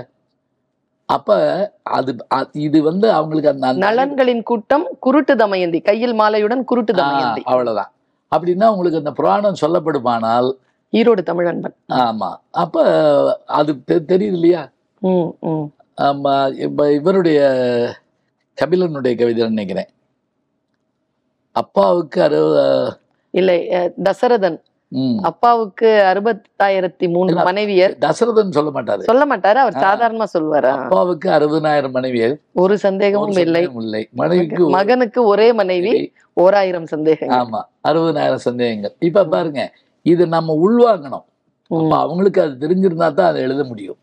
அப்ப 1.07 1.37
அது 1.83 2.17
இது 2.53 2.83
வந்து 2.83 3.07
அவங்களுக்கு 3.11 3.51
அந்த 3.51 3.73
நலன்களின் 3.87 4.43
கூட்டம் 4.43 4.87
குருட்டு 5.01 5.37
தமயந்தி. 5.37 5.81
கையில் 5.81 6.15
மாலையுடன் 6.21 6.65
குருட்டு 6.65 6.93
தமயந்தி. 6.95 7.43
அவ்வளவுதான். 7.45 7.91
அப்படின்னா 8.33 8.67
உங்களுக்கு 8.69 8.99
அந்த 8.99 9.13
புராணம் 9.13 9.61
சொல்லப்படுமானால் 9.61 10.49
ஈரோடு 10.93 11.23
தமிழன்பன். 11.31 11.75
ஆமா. 11.89 12.29
அப்ப 12.51 12.85
அது 13.47 13.73
தெரியுது 13.89 14.33
இல்லையா. 14.37 14.63
ஆமா. 16.01 16.35
இப்ப 16.57 16.93
இவருடைய 16.93 17.41
கபிலனுடைய 18.59 19.15
கவிதை 19.19 19.49
நினைக்கிறேன். 19.49 19.89
அப்பாவுக்கு 21.57 22.19
அறுபது 22.23 22.65
இல்லை 23.35 23.57
தசரதன். 24.03 24.59
அப்பாவுக்கு 25.23 25.89
அறுபத்தாயிரத்தி 26.11 27.07
இல்ல. 27.29 27.43
மனைவியர். 27.49 27.93
தசரதன் 28.01 28.55
சொல்ல 28.57 28.71
மாட்டாரு. 28.71 29.03
சொல்ல 29.03 29.25
மாட்டாரு 29.27 29.59
அவர். 29.65 29.77
சாதாரணமா 29.85 30.27
சொல்வாரா. 30.33 30.73
அப்பாவுக்கு 30.77 31.29
அறுபதாயிரம் 31.31 31.95
மனைவியர். 31.95 32.35
ஒரு 32.53 32.79
சந்தேகமும் 32.79 33.29
இல்லை. 33.29 33.45
சந்தேகம் 33.45 33.81
இல்லை. 33.83 34.03
மனைவிக்கு 34.13 34.63
மகனுக்கு 34.69 35.23
ஒரே 35.25 35.53
மனைவி 35.53 35.93
ஓராயிரம் 36.37 36.87
சந்தேகங்கள். 36.87 37.39
ஆமா 37.41 37.61
அறுபதாயிரம் 37.89 38.47
சந்தேகங்கள். 38.49 38.95
இப்ப 39.01 39.27
பாருங்க 39.27 39.63
இது 40.07 40.27
நம்ம 40.27 40.57
உள்வாங்கணும். 40.67 41.27
அவங்களுக்கு 42.03 42.41
அது 42.43 42.55
தெரிஞ்சிருந்தா 42.65 43.09
தான் 43.13 43.31
அதை 43.31 43.43
எழுத 43.43 43.65
முடியும். 43.65 43.99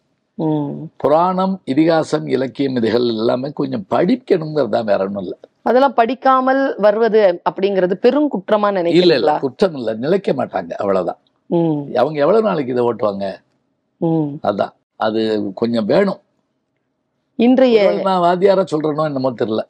புராணம் 0.98 1.62
இதிகாசம் 1.65 2.27
இலக்கியம் 2.27 2.75
இதுகள் 2.75 3.08
எல்லாமே 3.13 3.50
கொஞ்சம் 3.51 3.86
படிக்கணுங்கிறது 3.89 4.70
தான் 4.70 4.86
வேற 4.86 5.03
ஒண்ணும் 5.03 5.24
இல்ல. 5.24 5.36
அதெல்லாம் 5.62 5.94
படிக்காமல் 5.94 6.75
வருவது 6.77 7.41
அப்படிங்கிறது 7.50 7.94
பெரும் 7.94 8.29
குற்றமா 8.32 8.86
இல்ல 8.94 9.15
இல்ல. 9.15 9.39
குற்றம் 9.39 9.75
இல்ல 9.75 9.94
நிலைக்க 9.94 10.34
மாட்டாங்க. 10.34 10.72
அவ்வளவுதான். 10.72 11.20
அவங்க 11.96 12.20
எவ்வளவு 12.20 12.41
நாளைக்கு 12.41 12.72
இதை 12.72 12.84
ஓட்டுவாங்க. 12.84 13.25
அதான். 14.44 14.74
அது 14.96 15.22
கொஞ்சம் 15.53 15.86
வேணும். 15.86 16.22
இன்றைய 17.36 17.79
நான் 18.01 18.22
வாத்தியாரா 18.22 18.63
சொல்றேனோ 18.72 19.03
என்னமோ 19.06 19.32
தெரியல. 19.32 19.63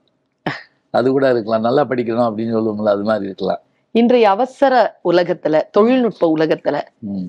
அது 0.90 1.12
கூட 1.12 1.30
இருக்கலாம். 1.30 1.62
நல்லா 1.62 1.84
படிக்கணும் 1.86 2.28
அப்படின்னு 2.28 2.56
சொல்லுவோம்ல 2.56 2.90
அது 2.90 3.04
மாதிரி 3.04 3.26
இருக்கலாம். 3.26 3.62
இன்றைய 3.92 4.30
அவசர 4.30 5.00
உலகத்துல 5.04 5.62
தொழில்நுட்ப 5.72 6.38
உலகத்துல. 6.38 6.78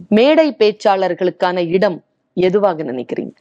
மேடை 0.09 0.57
பேச்சாளர்களுக்கான 0.59 1.67
இடம் 1.69 2.03
எதுவாக 2.47 2.85
நினைக்கிறீங்க? 2.85 3.37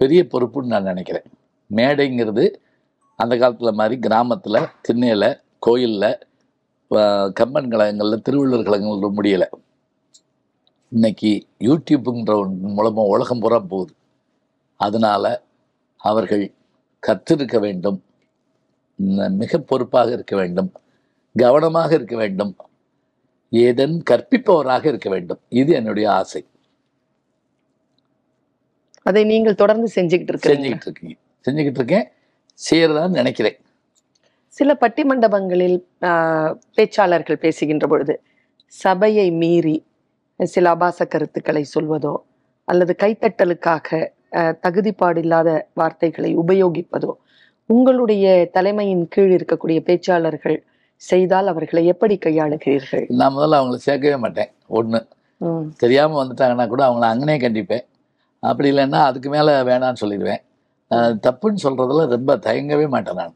பெரிய 0.00 0.20
பொறுப்புன்னு 0.30 0.72
நான் 0.72 0.90
நினைக்கிறேன். 0.90 1.26
மேடைங்கிறது 1.74 2.44
அந்த 3.22 3.34
காலத்தில் 3.40 3.78
மாதிரி 3.80 3.96
கிராமத்தில் 4.06 4.68
திண்ணையில் 4.86 5.28
கோயிலில் 5.66 6.18
கம்பன் 7.40 7.70
கழகங்களில் 7.72 8.24
திருவள்ளுவர் 8.26 8.68
கழகங்கள் 8.68 9.16
முடியலை. 9.18 9.48
இன்னைக்கு 10.94 11.30
யூடியூப்புங்கிற 11.68 12.34
மூலமாக 12.76 13.12
உலகம் 13.14 13.42
புறம் 13.44 13.68
போகுது. 13.72 13.94
அதனால் 14.86 15.30
அவர்கள் 16.08 16.44
கற்றிருக்க 17.06 17.56
வேண்டும். 17.66 17.98
மிக 19.42 19.58
பொறுப்பாக 19.70 20.12
இருக்க 20.16 20.34
வேண்டும். 20.40 20.70
கவனமாக 21.42 21.90
இருக்க 21.94 22.16
வேண்டும். 22.16 22.52
ஏதன் 23.64 23.94
கற்பிப்பவராக 24.10 24.84
இருக்க 24.92 25.08
வேண்டும். 25.14 25.40
இது 25.60 25.70
என்னுடைய 25.80 26.06
ஆசை. 26.18 26.42
அதை 29.06 29.22
நீங்கள் 29.24 29.60
தொடர்ந்து 29.62 29.88
செஞ்சுக்கிட்டு 29.96 30.32
இருக்கீங்க 30.32 30.54
செஞ்சுக்கிட்டு 30.56 30.88
இருக்கீங்க. 30.88 31.14
செஞ்சுக்கிட்டு 31.44 31.80
இருக்கேன். 31.80 32.06
செய்யறதான்னு 32.60 33.18
நினைக்கிறேன். 33.20 33.56
சில 34.58 34.70
பட்டிமண்டபங்களில் 34.80 35.76
ஆஹ், 36.08 36.52
பேச்சாளர்கள் 36.76 37.42
பேசுகின்ற 37.44 37.86
பொழுது 37.86 38.14
சபையை 38.72 39.26
மீறி 39.40 39.76
சில 40.40 40.68
ஆபாச 40.70 41.06
கருத்துக்களை 41.06 41.64
சொல்வதோ 41.74 42.14
அல்லது 42.68 42.92
கைத்தட்டலுக்காக 43.02 43.88
ஆஹ், 44.32 44.54
தகுதிப்பாடில்லாத 44.62 45.48
வார்த்தைகளை 45.74 46.30
உபயோகிப்பதோ 46.36 47.10
உங்களுடைய 47.70 48.24
தலைமையின் 48.52 49.04
கீழ் 49.08 49.34
இருக்கக்கூடிய 49.36 49.78
பேச்சாளர்கள் 49.86 50.56
செய்தால் 51.02 51.48
அவர்களை 51.52 51.82
எப்படி 51.86 52.14
கையாளுகிறீர்கள்? 52.18 53.04
நான் 53.20 53.34
முதல்ல 53.36 53.58
அவங்கள 53.60 53.78
சேர்க்கவே 53.86 54.18
மாட்டேன். 54.18 54.50
ஒன்று 54.70 54.98
தெரியாமல் 55.78 56.20
வந்துட்டாங்கன்னா 56.20 56.66
கூட 56.68 56.82
அவங்கள 56.88 57.06
அங்கனே 57.12 57.36
கண்டிப்பேன். 57.40 57.84
அப்படி 58.50 58.68
இல்லைன்னா 58.72 59.00
அதுக்கு 59.10 59.28
மேலே 59.36 59.52
வேணான்னு 59.70 60.02
சொல்லிடுவேன். 60.02 60.42
தப்புன்னு 61.26 61.64
சொல்கிறதுல 61.66 62.02
ரொம்ப 62.16 62.32
தயங்கவே 62.46 62.86
மாட்டேன் 62.94 63.20
நான். 63.20 63.34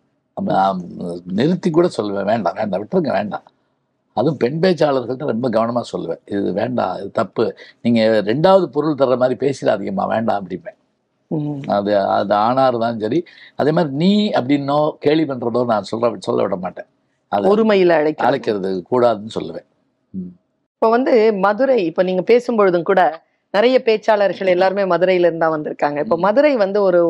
நிறுத்தி 1.38 1.68
கூட 1.76 1.86
சொல்லுவேன். 1.98 2.28
வேண்டாம் 2.32 2.58
வேண்டாம் 2.60 2.80
விட்டுருங்க 2.82 3.12
வேண்டாம். 3.18 3.46
அதுவும் 4.16 4.40
பெண் 4.42 4.60
பேச்சாளர்கள்ட்ட 4.62 5.32
ரொம்ப 5.32 5.46
கவனமாக 5.56 5.86
சொல்லுவேன். 5.92 6.22
இது 6.34 6.48
வேண்டாம் 6.60 6.94
இது 7.00 7.10
தப்பு. 7.20 7.44
நீங்கள் 7.84 8.22
ரெண்டாவது 8.30 8.66
பொருள் 8.76 9.00
தர்ற 9.02 9.16
மாதிரி 9.22 9.36
பேசிடாதீங்கம்மா 9.44 10.06
வேண்டாம் 10.14 10.40
அப்படிம்பேன். 10.40 10.78
ம், 11.30 11.62
அது 11.76 11.90
அது 12.18 12.32
ஆணாக 12.44 12.70
இருந்தாலும் 12.70 13.02
சரி 13.04 13.18
அதே 13.60 13.70
மாதிரி 13.76 13.92
நீ 14.02 14.12
அப்படின்னோ 14.38 14.78
கேலி 15.06 15.24
பண்ணுறதோ 15.30 15.62
நான் 15.72 15.88
சொல்ல 15.90 16.12
சொல்ல 16.28 16.44
விட 16.46 16.56
மாட்டேன். 16.64 16.88
அது 17.32 17.50
ஒருமையில 17.52 17.96
அழைக்க 18.00 18.28
அழைக்கிறது 18.28 18.70
கூடாதுன்னு 18.90 19.36
சொல்லுவேன். 19.38 19.66
இப்போ 20.74 20.88
வந்து 20.96 21.14
மதுரை 21.44 21.78
இப்போ 21.90 22.02
நீங்க 22.08 22.22
பேசும்பொழுதும் 22.32 22.88
கூட 22.90 23.02
நிறைய 23.54 23.76
பேச்சாளர்கள் 23.84 24.52
எல்லாருமே 24.54 24.82
மதுரையில 24.82 25.28
இருந்தா 25.30 25.48
வந்திருக்காங்க. 25.56 25.98
இப்போ 26.04 26.16
மதுரை 26.16 26.56
வந்து 26.56 26.82
ஒரு 26.82 27.00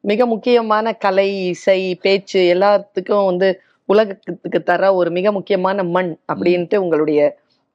மிக 0.00 0.26
முக்கியமான 0.26 0.94
கலை 0.94 1.28
இசை 1.48 1.80
பேச்சு 1.94 2.40
எல்லாத்துக்கும் 2.54 3.24
வந்து 3.24 3.48
உலகத்துக்கு 3.88 4.62
தர 4.62 4.94
ஒரு 4.94 5.10
மிக 5.10 5.32
முக்கியமான 5.32 5.82
மண் 5.82 6.16
அப்படின்ட்டு 6.32 6.76
உங்களுடைய 6.76 7.20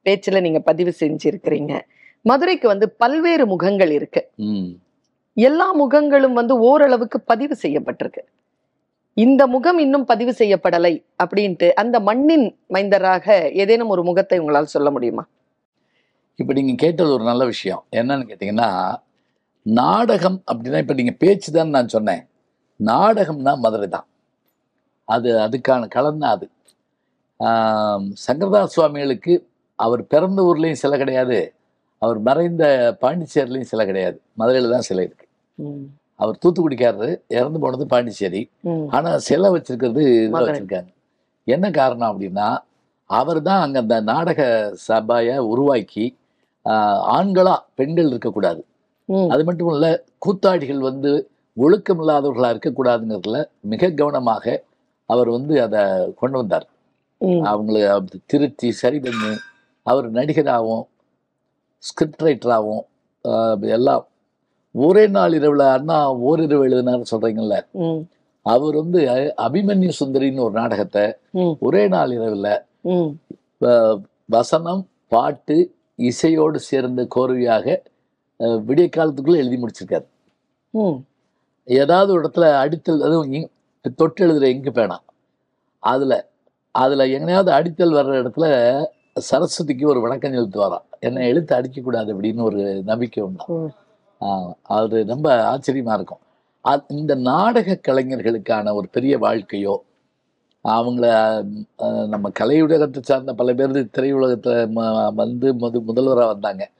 பேச்சுல 0.06 0.40
நீங்க 0.40 0.60
பதிவு 0.60 0.92
செஞ்சிருக்கிறீங்க. 1.00 1.72
மதுரைக்கு 2.24 2.66
வந்து 2.68 2.86
பல்வேறு 2.90 3.46
முகங்கள் 3.46 3.90
இருக்கு. 3.90 4.22
எல்லா 5.36 5.66
முகங்களும் 5.82 6.32
வந்து 6.32 6.54
ஓரளவுக்கு 6.58 7.18
பதிவு 7.20 7.54
செய்யப்பட்டிருக்கு. 7.62 8.22
இந்த 9.16 9.42
முகம் 9.46 9.78
இன்னும் 9.78 10.04
பதிவு 10.04 10.32
செய்யப்படலை 10.38 10.94
அப்படின்ட்டு 11.22 11.68
அந்த 11.72 12.00
மண்ணின் 12.00 12.46
மைந்தராக 12.74 13.26
ஏதேனும் 13.52 13.88
ஒரு 13.88 14.02
முகத்தை 14.02 14.38
உங்களால் 14.38 14.74
சொல்ல 14.74 14.90
முடியுமா? 14.90 15.24
இப்போ 16.40 16.52
நீங்கள் 16.58 16.80
கேட்டது 16.82 17.10
ஒரு 17.16 17.24
நல்ல 17.30 17.42
விஷயம். 17.52 17.82
என்னன்னு 18.00 18.28
கேட்டிங்கன்னா 18.30 18.68
நாடகம் 19.66 20.38
அப்படின்னா 20.50 20.80
இப்போ 20.84 20.94
நீங்கள் 20.98 21.18
பேச்சு 21.22 21.48
தான் 21.56 21.74
நான் 21.76 21.94
சொன்னேன். 21.96 22.22
நாடகம்னா 22.80 23.52
மதுரை 23.64 23.88
தான். 23.96 24.06
அது 25.08 25.28
அதுக்கான 25.46 25.88
தான் 25.94 26.32
அது. 26.36 26.46
சங்கரதாஸ் 28.26 28.74
சுவாமிகளுக்கு 28.74 29.34
அவர் 29.78 30.02
பிறந்த 30.12 30.40
ஊர்லேயும் 30.48 30.80
சிலை 30.82 30.96
கிடையாது. 31.02 31.38
அவர் 32.02 32.18
மறைந்த 32.28 32.64
பாண்டிச்சேரிலையும் 33.02 33.70
சிலை 33.72 33.84
கிடையாது. 33.90 34.18
மதுரையில் 34.40 34.74
தான் 34.74 34.86
சிலை 34.88 35.04
இருக்கு. 35.08 35.26
அவர் 36.22 36.40
தூத்துக்குடிக்காரரு 36.42 37.10
இறந்து 37.38 37.58
போனது 37.64 37.84
பாண்டிச்சேரி. 37.94 38.42
ஆனால் 38.96 39.18
சிலை 39.28 39.48
வச்சிருக்கிறது 39.54 40.02
இதில். 40.14 40.38
வச்சிருக்காங்க 40.46 40.90
என்ன 41.46 41.66
காரணம் 41.80 42.10
அப்படின்னா 42.12 42.48
அவர் 43.10 43.40
தான் 43.48 43.62
அங்கே 43.64 43.78
அந்த 43.82 43.96
நாடக 44.12 44.40
சபையை 44.88 45.36
உருவாக்கி 45.52 46.06
ஆண்களா 47.16 47.54
பெண்கள் 47.78 48.10
இருக்கக்கூடாது. 48.12 48.60
அது 49.32 49.42
மட்டும் 49.48 49.70
இல்ல 49.74 49.86
கூத்தாடிகள் 50.24 50.80
வந்து 50.88 51.10
ஒழுக்கம் 51.56 52.00
இல்லாதவர்களா 52.02 52.50
இருக்கக்கூடாதுங்கிறதுல 52.54 53.38
மிக 53.72 53.90
கவனமாக 54.00 54.44
அவர் 55.10 55.28
வந்து 55.36 55.54
அதை 55.66 55.82
கொண்டு 56.20 56.36
வந்தார். 56.40 56.66
அவங்களை 57.50 57.80
திருத்தி 58.30 58.68
சரி 58.82 58.98
பண்ணி 59.06 59.30
அவர் 59.86 60.06
நடிகராகவும் 60.18 60.84
ஸ்கிரிப்ட் 61.84 62.24
ரைட்டராகவும் 62.26 62.84
எல்லாம் 63.76 64.04
ஒரே 64.74 65.04
நாள் 65.16 65.34
இரவுல 65.38 65.64
அண்ணா 65.76 65.98
ஓரிரவு 66.28 66.64
எழுதினார் 66.66 67.10
சொல்றீங்கல்ல? 67.12 67.56
அவர் 68.46 68.74
வந்து 68.80 69.00
அபிமன்யு 69.46 69.90
சுந்தரின்னு 70.00 70.44
ஒரு 70.46 70.54
நாடகத்தை 70.60 71.04
ஒரே 71.66 71.82
நாள் 71.94 72.12
இரவுல 72.18 72.48
வசனம் 74.36 74.82
பாட்டு 75.14 75.56
இசையோடு 75.98 76.56
சேர்ந்த 76.56 77.06
கோர்வையாக 77.16 77.78
விடிய 78.38 78.90
காலத்துக்குள்ள 78.96 79.36
எழுதி 79.36 79.60
முடிச்சிருக்காரு. 79.62 80.04
ஏதாவது 81.64 82.12
ஒரு 82.12 82.22
இடத்துல 82.22 82.40
அடித்தல் 82.40 83.02
அதுவும் 83.02 83.50
தொட்டு 83.96 84.26
எழுதுற 84.26 84.42
இங்கு 84.42 84.72
பேனா. 84.72 85.02
அதுல 85.78 86.28
அதுல 86.70 87.06
எங்கனையாவது 87.06 87.50
அடித்தல் 87.50 87.94
வர்ற 87.94 88.22
இடத்துல 88.22 88.84
சரஸ்வதிக்கு 89.30 89.86
ஒரு 89.86 90.00
வணக்கம் 90.00 90.32
செலுத்துவாராம். 90.32 90.82
என்ன 91.00 91.26
எழுத்து 91.26 91.56
அடிக்கக்கூடாது 91.56 92.06
அப்படின்னு 92.06 92.42
ஒரு 92.42 92.82
நம்பிக்கை. 92.84 93.24
ஆஹ் 94.20 94.52
அது 94.62 95.04
ரொம்ப 95.06 95.58
ஆச்சரியமா 95.58 95.94
இருக்கும். 95.94 96.18
இந்த 96.88 97.14
நாடக 97.14 97.74
கலைஞர்களுக்கான 97.74 98.74
ஒரு 98.74 98.88
பெரிய 98.88 99.18
வாழ்க்கையோ 99.18 99.84
அவங்கள 100.68 101.06
நம்ம 102.08 102.30
கலையுலகத்தை 102.40 103.00
சார்ந்த 103.00 103.34
பல 103.34 103.54
பேர் 103.54 103.70
திரையுலகத்துல 103.70 104.68
ம- 104.76 105.14
வந்து 105.14 105.54
முது 105.54 105.80
முதல்வராக 105.80 106.26
வந்தாங்க. 106.26 106.70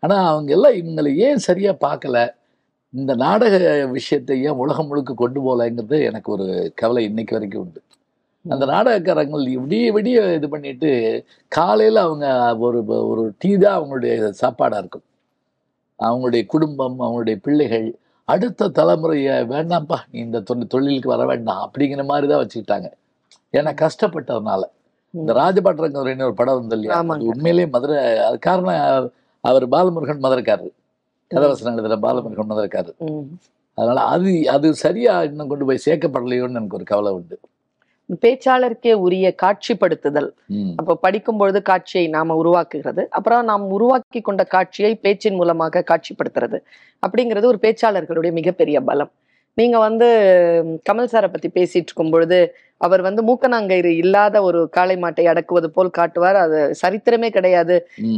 ஆனா 0.00 0.16
அவங்க 0.28 0.52
எல்லாம் 0.52 0.72
இவங்களை 0.72 1.14
ஏன் 1.14 1.38
சரியா 1.38 1.72
பார்க்கல? 1.72 2.34
இந்த 2.90 3.14
நாடக 3.14 3.86
விஷயத்தை 3.86 4.42
ஏன் 4.42 4.58
உலகம் 4.64 4.86
முழுக்க 4.86 5.14
கொண்டு 5.14 5.40
போகலைங்கிறது 5.40 6.04
எனக்கு 6.04 6.32
ஒரு 6.32 6.72
கவலை 6.74 7.04
இன்னைக்கு 7.04 7.34
வரைக்கும் 7.34 7.62
உண்டு. 7.62 7.82
அந்த 8.48 8.66
நாடகக்காரங்கள் 8.66 9.44
விடிய 9.52 9.92
விடிய 9.92 10.34
இது 10.34 10.48
பண்ணிட்டு 10.48 11.24
காலையில 11.48 12.00
அவங்க 12.02 12.56
ஒரு 12.58 12.84
ஒரு 12.86 13.34
டீ 13.38 13.56
தான் 13.56 13.82
அவங்களுடைய 13.82 14.28
சாப்பாடா 14.30 14.78
இருக்கும். 14.78 15.02
அவங்களுடைய 15.98 16.46
குடும்பம் 16.46 17.00
அவங்களுடைய 17.00 17.36
பிள்ளைகள் 17.42 17.96
அடுத்த 18.24 18.68
தலைமுறையை 18.68 19.46
வேண்டாம்ப்பா 19.46 19.98
நீ 20.10 20.20
இந்த 20.20 20.40
தொழில் 20.40 20.66
தொழிலுக்கு 20.66 21.08
வர 21.08 21.26
வேண்டாம் 21.26 21.70
அப்படிங்கிற 21.70 22.04
மாதிரி 22.04 22.28
தான் 22.28 22.46
வச்சுக்கிட்டாங்க. 22.46 22.92
ஏன்னா 23.56 23.72
கஷ்டப்பட்டதுனால. 23.82 24.62
இந்த 25.14 25.32
ராஜபாட்டரங்கரைன்னு 25.32 26.28
ஒரு 26.28 26.34
படம் 26.34 26.58
வந்து 26.58 26.76
இல்லையா? 26.76 27.00
உண்மையிலேயே 27.32 27.68
மதுரை 27.68 27.96
அது 28.18 28.38
காரணம் 28.38 29.12
அவர் 29.40 29.68
பாலமுருகன் 29.68 30.22
மதுரைக்காரர். 30.26 30.74
கதவசனம் 31.34 31.78
எழுதுற 31.80 31.98
பாலமுருகன் 32.06 32.50
மதுரைக்காரர். 32.52 32.98
அதனால 33.78 34.00
அது 34.14 34.50
அது 34.50 34.74
சரியா 34.74 35.22
இன்னும் 35.22 35.48
கொண்டு 35.48 35.64
போய் 35.64 35.84
சேர்க்கப்படலையோன்னு 35.86 36.58
எனக்கு 36.60 36.76
ஒரு 36.76 36.84
கவலை 36.84 37.12
உண்டு. 37.12 37.36
பேச்சாளருக்கே 38.22 38.92
உரிய 38.92 39.34
காட்சிப்படுத்துதல். 39.42 40.30
அப்போ 40.76 40.94
படிக்கும் 40.96 41.36
பொழுது 41.36 41.62
காட்சியை 41.62 42.08
நாம 42.08 42.34
உருவாக்குகிறது. 42.42 43.02
அப்புறம் 43.08 43.44
நாம் 43.44 43.64
உருவாக்கி 43.70 44.20
கொண்ட 44.20 44.44
காட்சியை 44.44 44.94
பேச்சின் 44.94 45.34
மூலமாக 45.34 45.84
காட்சிப்படுத்துறது. 45.90 46.58
அப்படிங்கிறது 47.06 47.44
ஒரு 47.44 47.58
பேச்சாளர்களுடைய 47.62 48.32
மிகப்பெரிய 48.32 48.80
பலம். 48.80 49.10
நீங்க 49.58 49.78
வந்து 49.78 50.06
கமல் 50.90 51.10
சாரை 51.12 51.28
பத்தி 51.28 51.48
பேசிட்டு 51.48 51.88
இருக்கும் 51.88 52.10
பொழுது 52.10 52.38
அவர் 52.80 53.02
வந்து 53.02 53.22
மூக்கனாங்கயிறு 53.22 53.90
இல்லாத 53.96 54.42
ஒரு 54.42 54.68
காளை 54.68 54.96
மாட்டை 54.96 55.24
அடக்குவது 55.26 55.68
போல் 55.70 55.90
காட்டுவார். 55.90 56.36
அது 56.36 56.58
சரித்திரமே 56.82 57.28
கிடையாது. 57.28 57.74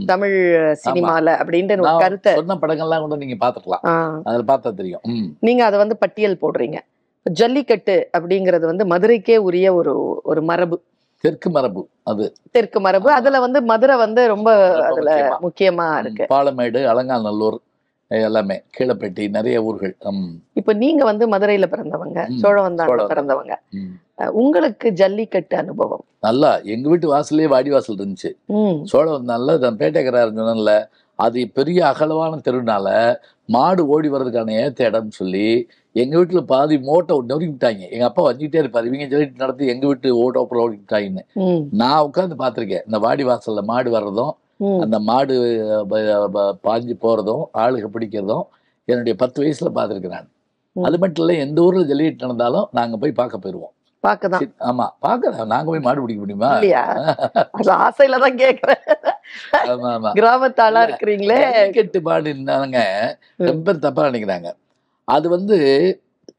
தமிழ் 0.06 0.36
சினிமால 0.84 1.34
அப்படின்ற 1.40 1.76
ஒரு 1.80 1.94
கருத்தை 1.98 2.32
சொன்ன 2.34 2.54
படங்கள்லாம் 2.54 3.00
கூட 3.00 3.16
நீங்க 3.16 3.36
பாத்துக்கலாம். 3.44 3.84
அதுல 4.24 4.44
பார்த்தா 4.46 4.74
தெரியும். 4.74 5.04
நீங்க 5.40 5.64
அதை 5.64 5.78
வந்து 5.78 5.96
பட்டியல் 5.96 6.40
போடுறீங்க. 6.40 6.78
ஜல்லிக்கட்டு 7.26 8.08
அப்படிங்கிறது 8.18 8.64
வந்து 8.66 8.84
மதுரைக்கே 8.86 9.36
உரிய 9.40 9.74
ஒரு 9.74 9.92
ஒரு 10.22 10.42
மரபு. 10.42 10.76
தெற்கு 11.24 11.50
மரபு 11.50 11.82
அது. 12.02 12.24
தெற்கு 12.50 12.80
மரபு. 12.80 13.08
அதுல 13.10 13.40
வந்து 13.40 13.62
மதுரை 13.62 13.96
வந்து 13.96 14.26
ரொம்ப 14.26 14.48
அதுல 14.88 15.10
முக்கியமா. 15.10 15.36
முக்கியமா 15.46 15.86
இருக்கு. 15.98 16.24
பாலமேடு 16.28 16.80
அலங்காநல்லூர் 16.84 17.56
எல்லாமே. 18.10 18.56
கீழப்பட்டி 18.76 19.28
நிறைய 19.28 19.62
ஊர்கள். 19.62 19.94
இப்ப 20.52 20.72
நீங்க 20.74 21.04
வந்து 21.04 21.28
மதுரையில 21.28 21.66
பிறந்தவங்க 21.66 22.18
சோழவந்தான். 22.42 22.90
பிறந்தவங்க. 23.08 23.54
உங்களுக்கு 24.34 24.88
ஜல்லிக்கட்டு 24.92 25.56
அனுபவம்? 25.56 26.04
நல்லா. 26.20 26.60
எங்க 26.64 26.88
வீட்டு 26.88 27.06
வாசல்லே 27.14 27.48
வாடி 27.48 27.70
வாசல் 27.70 27.96
இருந்துச்சு. 27.96 28.30
ம். 28.56 28.76
சோழ 28.84 29.18
வந்தால 29.18 29.58
நான் 29.58 29.78
பேட்டைக்கரார் 29.78 30.36
சொன்னேன்ல 30.36 30.74
அது 31.18 31.48
பெரிய 31.52 31.84
அகலவான 31.86 32.40
தெருனால 32.44 32.86
மாடு 33.48 33.88
ஓடி 33.88 34.08
வர்றதுக்கான 34.10 34.54
ஏத்த 34.60 34.88
இடம்னு 34.88 35.12
சொல்லி 35.12 35.48
எங்க 35.94 36.14
வீட்டுல 36.16 36.40
பாதி 36.44 36.78
மோட்டை 36.80 37.16
நொறுக்கி 37.22 37.50
விட்டாங்க 37.50 37.82
எங்க 37.90 38.04
அப்பா 38.04 38.22
வஞ்சிட்டே 38.24 38.60
இருப்பாரு. 38.62 38.86
இவங்க 38.86 39.06
சொல்லிட்டு 39.08 39.38
நடத்தி 39.38 39.66
எங்க 39.66 39.86
வீட்டு 39.86 40.16
ஓட்ட 40.16 40.40
அப்புறம் 40.40 40.64
ஓடி 40.64 40.76
விட்டாங்கன்னு 40.76 41.22
ம். 41.44 41.60
நான் 41.72 42.04
உட்காந்து 42.08 42.36
பார்த்திருக்கேன். 42.38 42.84
இந்த 42.86 42.98
வாடி 42.98 43.24
வாசல்ல 43.24 43.62
மாடு 43.64 43.90
வர்றதும் 43.90 44.32
அந்த 44.80 44.96
மாடு 45.02 45.34
பாஞ்சு 46.64 46.94
போறதும் 47.00 47.44
ஆளுக 47.56 47.88
பிடிக்கிறதும் 47.88 48.44
என்னுடைய 48.88 49.14
பத்து 49.16 49.38
வயசுல 49.42 49.70
ம். 50.76 50.84
அது 50.84 50.96
மட்டும் 50.98 51.22
இல்ல 51.24 51.34
எந்த 51.40 51.58
ஊர்ல 51.62 51.84
ஜல்லிக்கட்டு 51.84 52.24
நடந்தாலும் 52.24 52.68
நாங்க 52.72 52.96
போய் 52.96 53.12
பார்க்க 53.12 53.38
போயிருவோம். 53.38 53.72
பாக்கதான் 54.04 54.42
சி- 54.42 54.56
ஆமா 54.60 54.86
பாக்குறேன் 55.02 55.46
நாங்க 55.46 55.68
போய் 55.68 55.80
மாடு 55.80 56.02
பிடிக்க 56.02 56.20
முடியுமா? 56.20 56.48
இல்லையா? 56.54 56.82
அது 57.52 57.70
ஆசையில 57.78 58.18
தான் 58.18 58.38
கேக்குறேன். 58.38 58.82
ஆமா 59.70 59.88
ஆமா. 59.92 60.10
கிராமத்தாளா. 60.12 60.82
இருக்கிறீங்களே? 60.82 61.38
ஜல்லிக்கட்டு 61.46 62.00
மாடுனாங்க 62.00 62.80
ரொம்ப 63.42 63.62
பேர் 63.66 63.78
தப்பா 63.78 64.08
நினைக்கிறாங்க. 64.08 64.50
அது 65.08 65.26
வந்து 65.28 65.56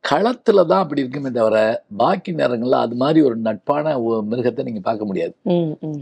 களத்துல 0.05 0.63
தான் 0.65 0.81
அப்படி 0.83 1.03
இருக்குமே 1.03 1.29
தவிர 1.31 1.57
பாக்கி 1.97 2.31
நேரங்கள்ல 2.33 2.79
அது 2.81 2.95
மாதிரி 2.95 3.19
ஒரு 3.21 3.35
நட்பான 3.45 3.93
மிருகத்தை 4.29 4.63
நீங்க 4.63 4.81
பார்க்க 4.81 5.05
முடியாது. 5.05 5.33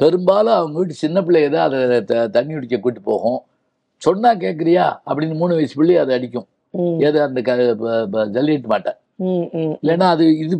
பெரும்பாலும் 0.01 0.55
அவங்க 0.55 0.77
வீட்டு 0.79 0.95
சின்ன 1.01 1.21
பிள்ளைய 1.21 1.49
தான் 1.49 1.65
அதை 1.67 1.99
தண்ணி 2.35 2.53
குடிக்க 2.53 2.77
கூட்டு 2.79 3.01
போகும். 3.03 3.39
சொன்னா 4.01 4.29
கேக்குறியா? 4.41 4.85
அப்படின்னு 5.07 5.35
மூணு 5.35 5.55
வயசு 5.55 5.75
பிள்ளை 5.75 5.95
அதை 5.97 6.13
அடிக்கும். 6.15 6.47
ஏதோ 7.07 7.17
அந்த 7.23 7.39
க 7.41 7.51
ப- 7.81 8.05
ப- 8.13 8.27
ஜல்லிக்கட்டு 8.35 8.69
மாட்டை 8.69 8.91
ம், 9.23 9.43
ம். 9.57 9.73
இல்லைன்னா 9.81 10.07
அது 10.13 10.23
இது 10.37 10.55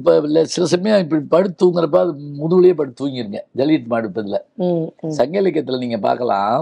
சில 0.53 0.65
சமயம் 0.65 1.00
இப்படி 1.00 1.21
படுத்து 1.29 1.57
தூங்குறப்ப 1.62 1.97
அது 2.00 2.12
முதுகுலயே 2.39 2.73
படுத்து 2.73 3.00
தூங்கிருங்க. 3.01 3.39
ஜல்லிக்கட்டு 3.55 3.91
மாடு 3.93 4.07
இப்போ 4.09 4.21
இதில் 4.21 4.41
ம், 4.65 4.85
ம். 5.03 5.13
சங்க 5.17 5.35
இலக்கியத்தில் 5.41 5.84
நீங்கள் 5.84 6.06
பார்க்கலாம் 6.06 6.62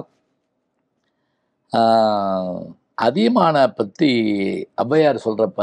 அதியமான 3.01 3.55
பற்றி 3.71 4.09
ஔவையார் 4.77 5.25
சொல்கிறப்ப 5.25 5.61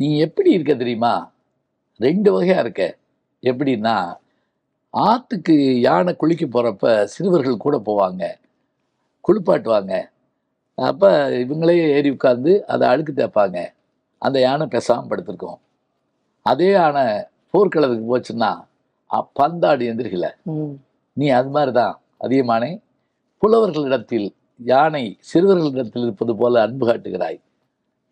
நீ 0.00 0.08
எப்படி 0.26 0.50
இருக்க 0.56 0.72
தெரியுமா? 0.82 1.14
ரெண்டு 2.00 2.28
வகையாக 2.34 2.62
இருக்க. 2.64 2.82
எப்படின்னா 3.50 3.96
ஆற்றுக்கு 4.94 5.54
யானை 5.86 6.12
குளிக்க 6.22 6.44
போகிறப்ப 6.46 6.92
சிறுவர்கள் 7.12 7.64
கூட 7.64 7.76
போவாங்க. 7.88 8.24
குளிப்பாட்டுவாங்க. 9.26 9.94
அப்போ 10.88 11.10
இவங்களே 11.44 11.76
ஏறி 11.96 12.10
உட்காந்து 12.16 12.52
அதை 12.72 12.84
அழுக்கு 12.92 13.12
தேய்ப்பாங்க. 13.20 13.58
அந்த 14.26 14.36
யானை 14.46 14.66
பேசாமல் 14.74 15.10
படுத்திருக்கும். 15.10 15.58
அதே 16.50 16.70
யானை 16.78 17.04
போர்க்களத்துக்கு 17.54 18.06
போச்சுன்னா 18.12 18.50
பந்தாடி 19.38 19.84
எந்திரிக்கல. 19.90 20.28
நீ 21.20 21.26
அது 21.38 21.50
மாதிரி 21.56 21.72
தான் 21.80 21.94
அதிகமானே 22.24 22.70
புலவர்களிடத்தில் 23.42 24.28
யானை 24.72 25.04
சிறுவர்களிடத்தில் 25.30 26.04
இருப்பது 26.06 26.32
போல 26.40 26.62
அன்பு 26.66 26.84
காட்டுகிறாய். 26.88 27.38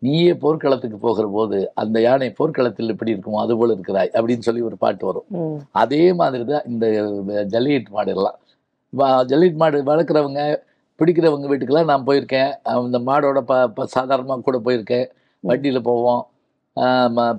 நீயே 0.03 0.33
போர்க்களத்துக்கு 0.33 0.97
போகிற 0.97 1.27
போது 1.33 1.71
அந்த 1.73 2.01
யானை 2.01 2.29
போர்க்களத்தில் 2.31 2.89
எப்படி 2.89 3.13
இருக்குமோ 3.13 3.41
அது 3.43 3.57
போல 3.57 3.73
இருக்கிறாய் 3.73 4.09
அப்படின்னு 4.13 4.39
சொல்லி 4.39 4.61
ஒரு 4.61 4.77
பாட்டு 4.77 5.05
வரும். 5.05 5.27
அதே 5.71 6.13
மாதிரி 6.13 6.45
தான் 6.45 6.65
இந்த 6.65 6.85
ஜல்லிக்கட்டு 7.45 7.91
மாடு 7.91 8.11
எல்லாம். 8.11 8.37
வா- 8.93 9.25
ஜல்லிக்கட்டு 9.25 9.61
மாடு 9.63 9.77
வளர்க்குறவங்க 9.83 10.41
பிடிக்கிறவங்க 10.99 11.47
வீட்டுக்கெல்லாம் 11.51 11.85
நான் 11.85 12.05
போயிருக்கேன். 12.05 12.49
இந்த 12.85 12.99
மாடோட 12.99 13.41
ப 13.41 13.67
ப 13.67 13.85
சாதாரணமாக 13.85 14.41
கூட 14.41 14.57
போயிருக்கேன். 14.65 15.05
வண்டியில் 15.43 15.81
போவோம். 15.81 16.21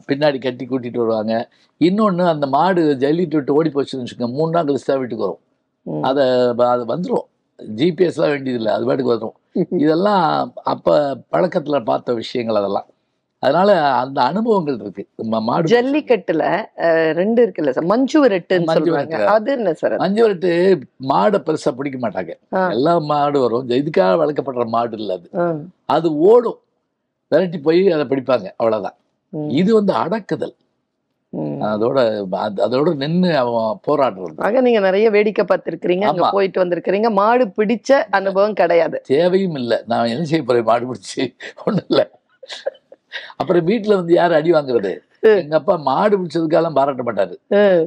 பின்னாடி 0.09 0.38
கட்டி 0.40 0.64
கூட்டிகிட்டு 0.66 0.96
வருவாங்க. 0.96 1.35
இன்னொன்று 1.81 2.24
அந்த 2.27 2.46
மாடு 2.48 2.96
ஜல்லிட்டு 2.96 3.37
விட்டு 3.37 3.55
ஓடி 3.55 3.70
போச்சுன்னு 3.70 4.03
வச்சுக்கோங்க 4.03 4.33
மூணு 4.33 4.50
நாள் 4.50 4.64
கழிச்சு 4.64 4.87
தான் 4.87 4.98
வீட்டுக்கு 4.98 5.24
வரும். 5.27 5.42
அதை 6.03 6.24
அது 6.66 6.85
வந்துடும் 6.87 7.27
ஜிபிஎஸ்லாம் 7.59 8.33
வேண்டியதில்லை 8.33 8.72
அது 8.72 8.85
பாட்டுக்கு 8.85 9.14
வந்துடும் 9.14 9.38
இதெல்லாம் 9.82 10.26
அப்போ 10.72 10.94
பழக்கத்தில் 11.32 11.86
பார்த்த 11.90 12.14
விஷயங்கள் 12.22 12.60
அதெல்லாம் 12.60 12.88
அதனால 13.42 13.70
அந்த 14.02 14.18
அனுபவங்கள் 14.30 14.76
இருக்கு 14.82 15.02
மாடு 15.48 15.72
ஜல்லிக்கட்டுல 15.72 16.44
ரெண்டு 17.18 17.40
இருக்குல்ல 17.44 17.72
சார் 17.76 17.88
மஞ்சு 17.92 18.18
விரட்டுன்னு 18.22 18.68
மஞ்சு. 18.70 19.18
அது 19.34 19.50
என்ன 19.56 19.74
சார்? 19.80 19.96
அஞ்சு 20.04 20.22
வரட்டு 20.24 20.52
மாடை 21.10 21.38
பெருசா 21.46 21.72
பிடிக்க 21.78 21.98
மாட்டாங்க. 22.04 22.32
எல்லா 22.76 22.94
மாடு 23.10 23.40
வரும் 23.44 23.68
இதுக்காக 23.80 24.14
வளர்க்கப்படுற 24.22 24.66
மாடு 24.76 24.96
இல்லை 25.00 25.16
அது. 25.18 25.28
அது 25.96 26.10
ஓடும் 26.30 26.58
விரட்டி 27.32 27.60
போய் 27.66 27.82
அதை 27.96 28.06
பிடிப்பாங்க 28.12 28.48
அவ்வளவுதான். 28.60 28.96
இது 29.60 29.70
வந்து 29.78 29.92
அடக்குதல். 30.04 30.56
அதோட 31.40 32.24
அது- 32.32 32.60
அதோட 32.60 32.94
நின்று 32.94 33.36
அவன் 33.36 33.78
போராடுறது. 33.86 34.32
ஆக 34.36 34.60
நீங்க 34.60 34.80
நிறைய 34.80 35.10
வேடிக்கை 35.10 35.44
பார்த்திருக்கிறீங்க 35.44 36.04
அங்க. 36.04 36.30
போயிட்டு 36.30 36.64
வந்திருக்கிறீங்க. 36.64 37.10
மாடு 37.10 37.44
பிடிச்ச 37.44 37.92
அனுபவம் 38.10 38.52
கிடையாது. 38.52 39.00
தேவையும் 39.00 39.54
இல்லை. 39.54 39.78
நான் 39.86 40.06
என்ன 40.06 40.24
செய்ய 40.24 40.44
போறேன்? 40.44 40.62
மாடு 40.62 40.94
பிடிச்சி. 40.94 41.36
ஒண்ணும் 41.64 41.84
இல்லை. 41.88 42.08
அப்புறம் 43.36 43.66
வீட்டுல 43.66 43.94
வந்து 43.94 44.14
யார் 44.14 44.32
அடி 44.32 44.50
வாங்குறது? 44.50 44.98
எங்க 45.20 45.56
அப்பா 45.56 45.76
மாடு 45.76 46.18
பிடிச்சதுக்கெல்லாம் 46.18 46.72
பாராட்ட 46.72 47.02
மாட்டாரு. 47.02 47.36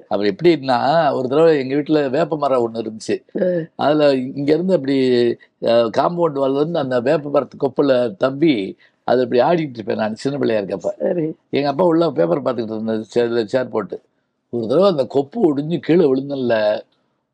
அவர் 0.08 0.34
எப்படின்னா 0.34 1.12
ஒரு 1.14 1.28
தடவை 1.28 1.60
எங்க 1.60 1.76
வீட்டுல 1.76 2.10
வேப்ப 2.10 2.38
மரம் 2.38 2.74
ஒண்ணு 2.74 2.78
இருந்துச்சு. 2.78 3.24
அதுல 3.76 4.16
இங்க 4.16 4.54
இருந்து 4.54 4.74
அப்படி 4.74 5.10
காம்பவுண்ட் 5.70 6.44
வால்ல 6.44 6.56
இருந்து 6.56 6.80
அந்த 6.80 7.02
வேப்ப 7.02 7.30
மரத்து 7.30 7.58
கொப்புல 7.58 8.16
தம்பி 8.18 8.78
அது 9.08 9.24
அப்படி 9.24 9.42
ஆடிட்டு 9.42 9.70
இருப்பேன் 9.70 9.98
நான் 9.98 10.16
சின்ன 10.16 10.38
பிள்ளையா 10.38 10.62
இருக்கப்ப. 10.62 10.92
சரி. 11.00 11.36
எங்க 11.50 11.70
அப்பா 11.70 11.86
உள்ள 11.86 12.12
பேப்பர் 12.12 12.42
பார்த்துக்கிட்டு 12.42 12.74
இருந்தது 12.74 13.06
சேர்ல 13.16 13.46
சேர் 13.46 13.70
போட்டு. 13.70 14.02
ஒரு 14.50 14.68
தடவை 14.68 14.90
அந்த 14.90 15.06
கொப்பு 15.06 15.56
ஒடிஞ்சு 15.56 15.80
கீழே 15.80 16.06
விழுந்தல 16.06 16.82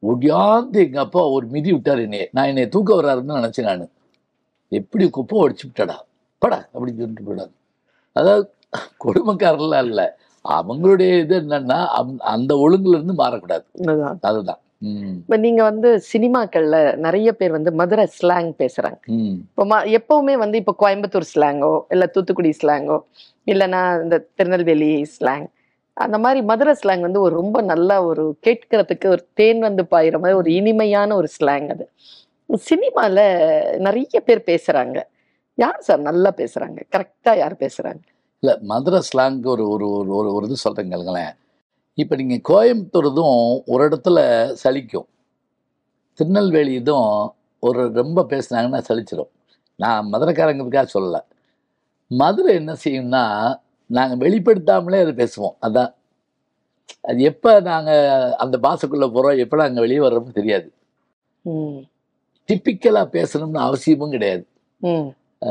ஒடியாந்து 0.08 0.72
எங்க 0.72 1.00
அப்பா 1.00 1.28
ஒரு 1.28 1.48
மிதி 1.48 1.74
விட்டாரு 1.74 2.02
என்னைய. 2.02 2.30
நான் 2.32 2.46
என்னைய 2.46 2.70
தூக்க 2.70 3.02
வர்றாருன்னு 3.02 3.28
நினைச்சேன் 3.28 3.64
நான். 3.64 3.90
எப்படி 4.70 5.10
கொப்பை 5.10 5.36
ஒடிச்சு 5.36 5.68
விட்டடா? 5.68 5.96
படா 6.46 6.66
அப்படின்னு 6.74 6.98
சொல்லிட்டு 6.98 7.36
போயிடாது 7.36 7.52
அதாவது 8.14 8.54
கொடுமைக்காரர்லாம் 9.04 9.86
இல்லை. 9.86 10.06
அவங்களுடைய 10.50 11.20
இது 11.20 11.40
என்னன்னா 11.40 11.86
அந்த- 11.86 12.24
அந்த 12.24 12.56
ஒழுங்குல 12.56 12.88
இருந்து 12.88 13.14
மாறக்கூடாது. 13.14 13.64
அதுதான். 14.22 14.60
இப்ப 15.20 15.38
நீங்க 15.38 15.62
வந்து 15.64 15.90
சினிமாக்கள்ல 16.14 16.78
நிறைய 17.06 17.30
பேர் 17.34 17.52
வந்து 17.52 17.72
மதுரை 17.82 18.06
ஸ்லாங் 18.18 18.50
பேசுறாங்க. 18.62 19.02
இப்போ 19.50 19.80
எப்பவுமே 20.00 20.36
வந்து 20.44 20.58
இப்போ 20.62 20.76
கோயம்புத்தூர் 20.84 21.32
ஸ்லாங்கோ 21.34 21.74
இல்ல 21.90 22.06
தூத்துக்குடி 22.06 22.54
ஸ்லாங்கோ 22.62 22.98
இல்லைன்னா 23.48 23.82
இந்த 24.04 24.18
திருநெல்வேலி 24.36 24.92
ஸ்லாங் 25.16 25.48
அந்த 25.98 26.18
மாதிரி 26.18 26.40
மதுரை 26.50 26.74
ஸ்லாங் 26.82 27.06
வந்து 27.08 27.20
ஒரு 27.22 27.34
ரொம்ப 27.36 27.58
நல்லா 27.62 27.96
ஒரு 28.10 28.24
கேட்கறதுக்கு 28.46 29.08
ஒரு 29.08 29.24
தேன் 29.34 29.60
வந்து 29.60 29.84
பாயிற 29.92 30.20
மாதிரி 30.20 30.40
ஒரு 30.42 30.52
இனிமையான 30.60 31.16
ஒரு 31.16 31.28
ஸ்லாங் 31.38 31.68
அது. 31.74 31.86
சினிமால 32.70 33.18
நிறைய 33.88 34.20
பேர் 34.28 34.42
பேசுறாங்க. 34.52 34.98
யார் 35.58 35.84
சார் 35.88 36.02
நல்லா 36.10 36.30
பேசுறாங்க? 36.38 36.80
கரெக்டா 36.96 37.34
யார் 37.38 37.56
பேசுறாங்க? 37.60 38.04
இல்ல 38.44 38.54
மதுரை 38.72 39.02
ஸ்லாங்க்கு 39.10 39.50
ஒரு 39.56 39.66
ஒரு 39.70 39.88
ஒரு 40.18 40.30
ஒரு 40.36 40.46
இது 40.46 40.58
சொல்றேன் 40.66 40.92
கேளுங்களேன். 40.92 41.34
இப்போ 42.02 42.14
நீங்கள் 42.22 42.46
கோயம்புத்தூர்தும் 42.52 43.40
ஒரு 43.74 43.82
இடத்துல 43.88 44.20
சலிக்கும். 44.64 45.08
திருநெல்வேலி 46.20 46.74
இதும் 46.82 47.10
ஒரு 47.68 47.82
ரொம்ப 48.02 48.20
பேசுனாங்கன்னா 48.32 48.80
சலிச்சிடும் 48.88 49.32
நான் 49.80 50.10
மதுரைக்காரங்களுக்காக 50.14 50.88
சொல்லலை. 50.96 51.22
மதுரை 52.12 52.52
என்ன 52.62 52.74
செய்யும்னா 52.86 53.24
நாங்கள் 53.90 54.22
வெளிப்படுத்தாமலே 54.24 55.00
அதை 55.06 55.14
பேசுவோம். 55.22 55.56
அதான். 55.68 55.92
அது 57.10 57.20
எப்போ 57.32 57.52
நாங்கள் 57.70 58.34
அந்த 58.44 58.56
பாசக்குள்ளே 58.66 59.08
போகிறோம் 59.16 59.40
எப்போ 59.44 59.56
நாங்கள் 59.64 59.84
வெளியே 59.86 60.02
வர்றோம்னு 60.06 60.38
தெரியாது. 60.40 60.68
டிப்பிக்கலாக 62.50 63.08
பேசணும்னு 63.18 63.60
அவசியமும் 63.68 64.14
கிடையாது. 64.16 64.44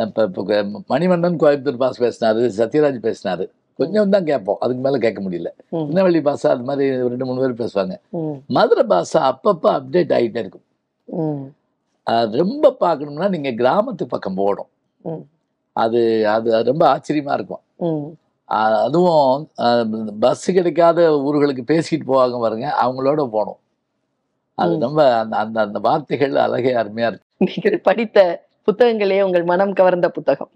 இப்போ 0.07 0.23
இப்போ 0.29 0.43
மணிவண்ணன் 0.93 1.41
கோயம்புத்தூர் 1.43 1.83
பாஸ் 1.83 2.03
பேசினாரு 2.05 2.43
சத்யராஜ் 2.59 3.01
பேசினாரு. 3.09 3.45
கொஞ்சம் 3.79 4.13
தான் 4.15 4.29
கேட்போம். 4.31 4.59
அதுக்கு 4.65 4.83
மேலே 4.87 4.99
கேட்க 5.05 5.21
முடியல. 5.25 5.51
திருநெல்வேலி 5.71 6.21
பாஷா 6.29 6.49
அது 6.55 6.65
மாதிரி 6.69 6.87
ரெண்டு 7.13 7.27
மூணு 7.29 7.43
பேர் 7.45 7.61
பேசுவாங்க. 7.63 7.95
மதுரை 8.57 8.85
பாஷா 8.93 9.21
அப்பப்போ 9.31 9.69
அப்டேட் 9.79 10.15
ஆகிட்டே 10.19 10.43
இருக்கும். 10.45 10.67
ரொம்ப 12.43 12.75
பார்க்கணும்னா 12.85 13.29
நீங்கள் 13.35 13.59
கிராமத்து 13.63 14.07
பக்கம் 14.15 14.39
போகணும். 14.43 14.71
அது 15.77 16.01
அது 16.35 16.49
ரொம்ப 16.71 16.85
ஆச்சரியமாக 16.95 17.39
இருக்கும். 17.39 17.63
அதுவும் 18.87 19.45
பஸ் 20.25 20.47
கிடைக்காத 20.57 21.01
ஊர்களுக்கு 21.29 21.63
பேசிட்டு 21.73 22.05
போவாங்க 22.13 22.39
பாருங்க 22.45 22.69
அவங்களோட 22.85 23.21
போகணும். 23.37 23.61
அது. 24.63 24.73
ரொம்ப 24.87 25.03
அந்த 25.21 25.35
அந்த 25.45 25.59
அந்த 25.67 25.79
வார்த்தைகள் 25.87 26.35
அழகே 26.47 26.73
அருமையாக 26.81 27.11
இருக்கு. 27.11 27.29
நீங்கள் 27.49 27.85
படித்த 27.89 28.19
புத்தகங்களே 28.69 29.21
உங்கள் 29.27 29.47
மனம் 29.53 29.77
கவர்ந்த 29.79 30.09
புத்தகம். 30.17 30.53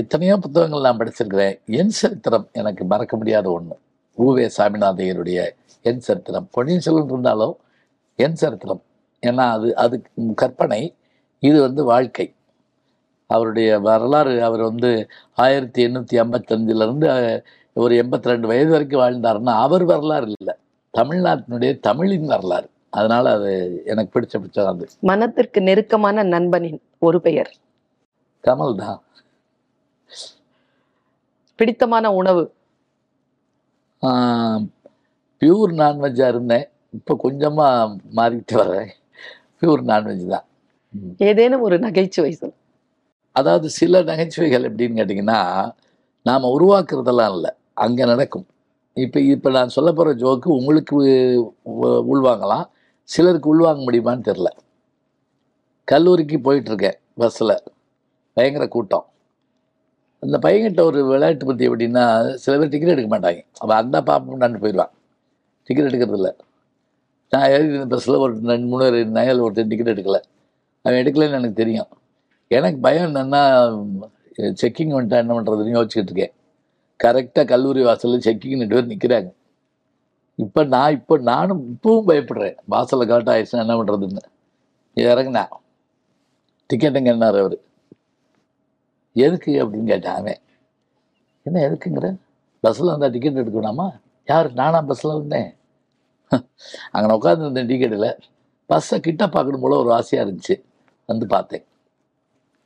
எத்தனையோ 0.00 0.36
புத்தகங்கள் 0.36 0.80
நான் 0.80 1.00
படிச்சிருக்கிறேன். 1.00 1.60
என் 1.66 1.88
சரித்திரம் 1.88 2.48
எனக்கு 2.52 2.84
மறக்க 2.84 3.16
முடியாத 3.16 3.50
ஒன்று 3.50 3.76
ஊவே 4.18 4.50
சாமிநாதையருடைய 4.58 5.40
என் 5.82 6.00
சரித்திரம். 6.00 6.48
பொன்னியின் 6.50 6.80
செல்வன் 6.80 7.12
இருந்தாலும் 7.14 7.56
என் 8.16 8.34
சரித்திரம். 8.34 8.82
ஏன்னா 9.22 9.44
அது 9.50 9.76
அது 9.76 10.02
கற்பனை 10.34 10.94
இது 11.38 11.60
வந்து 11.60 11.84
வாழ்க்கை. 11.84 12.34
அவருடைய 13.26 13.80
வரலாறு 13.80 14.42
அவர் 14.42 14.62
வந்து 14.62 15.08
ஆயிரத்தி 15.34 15.86
எண்ணூற்றி 15.86 16.16
ஐம்பத்தஞ்சிலேருந்து 16.24 17.08
ஒரு 17.72 17.94
எண்பத்தி 18.02 18.30
ரெண்டு 18.32 18.46
வயது 18.46 18.70
வரைக்கும் 18.70 19.02
வாழ்ந்தாருன்னா 19.02 19.54
அவர் 19.64 19.84
வரலாறு 19.84 20.28
இல்லை. 20.38 20.54
தமிழ்நாட்டினுடைய 20.94 21.80
தமிழின் 21.80 22.24
வரலாறு. 22.24 22.68
அதனால 22.90 23.32
அது 23.32 23.82
எனக்கு 23.84 24.20
பிடிச்ச 24.20 24.66
அது. 24.66 24.86
மனத்திற்கு 25.00 25.60
நெருக்கமான 25.60 26.22
நண்பனின் 26.22 26.80
ஒரு 26.98 27.20
பெயர். 27.20 27.50
கமல் 28.44 28.74
தான் 28.74 29.00
பிடித்தமான 31.58 32.06
உணவு? 32.20 32.44
பியூர் 35.40 35.72
நான்வெஜ்ஜாக 35.82 36.32
இருந்தேன். 36.34 36.66
இப்போ 36.96 37.12
கொஞ்சமாக 37.24 37.96
மாறிக்கிட்டு 38.18 38.56
வர்றேன். 38.60 38.90
பியூர் 39.60 39.82
நான்வெஜ் 39.90 40.24
தான். 40.34 40.46
ஏதேனும் 41.28 41.64
ஒரு 41.68 41.76
நகைச்சுவை 41.86 42.32
சொல். 42.40 42.56
அதாவது 43.38 43.68
சில 43.78 44.02
நகைச்சுவைகள் 44.10 44.66
எப்படின்னு 44.68 44.98
கேட்டிங்கன்னா 45.00 45.40
நாம் 46.28 46.52
உருவாக்குறதெல்லாம் 46.56 47.32
இல்லை. 47.36 47.50
அங்கே 47.84 48.04
நடக்கும். 48.12 48.46
இப்போ 49.04 49.18
இப்போ 49.32 49.48
நான் 49.56 49.74
சொல்ல 49.76 49.90
போகிற 49.96 50.12
ஜோக்கு 50.22 50.48
உங்களுக்கு 50.58 50.96
உள்வாங்கலாம். 52.12 52.66
சிலருக்கு 53.14 53.48
உள்வாங்க 53.54 53.80
முடியுமான்னு 53.86 54.28
தெரில 54.28 54.48
கல்லூரிக்கு 55.90 56.36
போயிட்டுருக்கேன் 56.46 56.96
பஸ்ஸில் 57.20 57.56
பயங்கர 58.36 58.64
கூட்டம். 58.76 59.04
அந்த 60.26 60.36
பையன்கிட்ட 60.44 60.82
ஒரு 60.90 61.00
விளையாட்டு 61.10 61.46
பற்றி 61.48 61.64
எப்படின்னா 61.68 62.04
சில 62.44 62.52
பேர் 62.58 62.72
டிக்கெட் 62.72 62.92
எடுக்க 62.94 63.10
மாட்டாங்க. 63.14 63.40
அவன் 63.62 63.80
அந்த 63.82 63.96
பாப்பம்டான்னு 64.08 64.62
போயிடுவான் 64.64 64.92
டிக்கெட் 65.68 65.88
எடுக்கிறது 65.90 66.18
இல்லை. 66.20 66.32
நான் 67.32 67.50
எழுதி 67.54 67.74
இந்த 67.74 67.88
பஸ்ஸில் 67.92 68.22
ஒரு 68.24 68.32
ரெண்டு 68.50 68.66
மூணு 68.72 68.84
பேர் 68.94 69.12
நயல் 69.18 69.42
ஒருத்தர் 69.44 69.70
டிக்கெட் 69.72 69.92
எடுக்கலை. 69.94 70.20
அவன் 70.84 71.00
எடுக்கலைன்னு 71.02 71.38
எனக்கு 71.40 71.60
தெரியும். 71.62 71.88
எனக்கு 72.56 72.78
பயம் 72.86 73.06
என்னென்னா 73.08 73.42
செக்கிங் 74.62 74.94
வந்துட்டா 74.96 75.20
என்ன 75.24 75.34
பண்ணுறதுன்னு 75.36 75.76
யோசிச்சுட்டு 75.76 76.10
இருக்கேன். 76.10 76.34
கரெக்டாக 77.04 77.46
கல்லூரி 77.52 77.82
வாசலில் 77.88 78.24
செக்கிங் 78.26 78.60
ரெண்டு 78.62 78.76
பேர் 78.76 78.90
நிற்கிறாங்க 78.92 79.30
இப்போ 80.44 80.60
நான் 80.74 80.94
இப்போ 80.98 81.14
நானும் 81.30 81.60
இப்பவும் 81.72 82.08
பயப்படுறேன். 82.08 82.56
வாசலில் 82.74 83.10
கரெக்டாக 83.10 83.34
ஆயிடுச்சுன்னா 83.34 83.64
என்ன 83.66 83.76
பண்ணுறதுன்னு 83.78 84.24
இறங்கினா. 84.96 85.44
டிக்கெட்டுங்க 86.70 87.10
என்னார் 87.14 87.38
அவர்? 87.42 87.56
எதுக்கு 89.16 89.64
அப்படின்னு 89.64 89.86
கேட்டான் 89.86 90.16
அவன் 90.16 90.38
என்ன 91.42 91.60
எதுக்குங்கிற? 91.60 92.16
பஸ்ஸில் 92.60 92.86
வந்தால் 92.86 93.10
டிக்கெட் 93.10 93.38
எடுக்கணுமா? 93.38 94.00
யார்? 94.26 94.52
நானா 94.52 94.80
பஸ்ஸில் 94.80 95.12
வந்தேன். 95.12 95.56
அங்கே 96.90 97.14
உட்காந்துருந்தேன் 97.14 97.68
டிக்கெட்டில் 97.68 98.18
பஸ்ஸை 98.66 99.00
கிட்ட 99.00 99.28
பார்க்கணும் 99.28 99.60
போல 99.60 99.76
ஒரு 99.76 99.92
ஆசையாக 99.92 100.30
இருந்துச்சு. 100.30 100.62
வந்து 101.06 101.26
பார்த்தேன். 101.26 101.64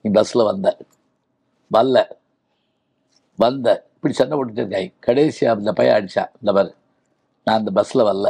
நீ 0.03 0.11
பஸ்ஸில் 0.11 0.45
வந்த. 0.45 0.77
வரல. 1.73 2.09
வந்த. 3.37 3.87
இப்படி 3.95 4.15
சண்டை 4.15 4.39
போட்டுட்டு 4.39 4.59
இருக்காய். 4.59 4.93
கடைசியாக 5.01 5.59
அந்த 5.59 5.73
பையன் 5.73 5.97
அடிச்சான் 5.97 6.31
இந்த 6.35 6.53
பாரு. 6.53 6.75
நான் 7.45 7.59
அந்த 7.59 7.71
பஸ்ஸில் 7.71 8.03
வரல. 8.03 8.29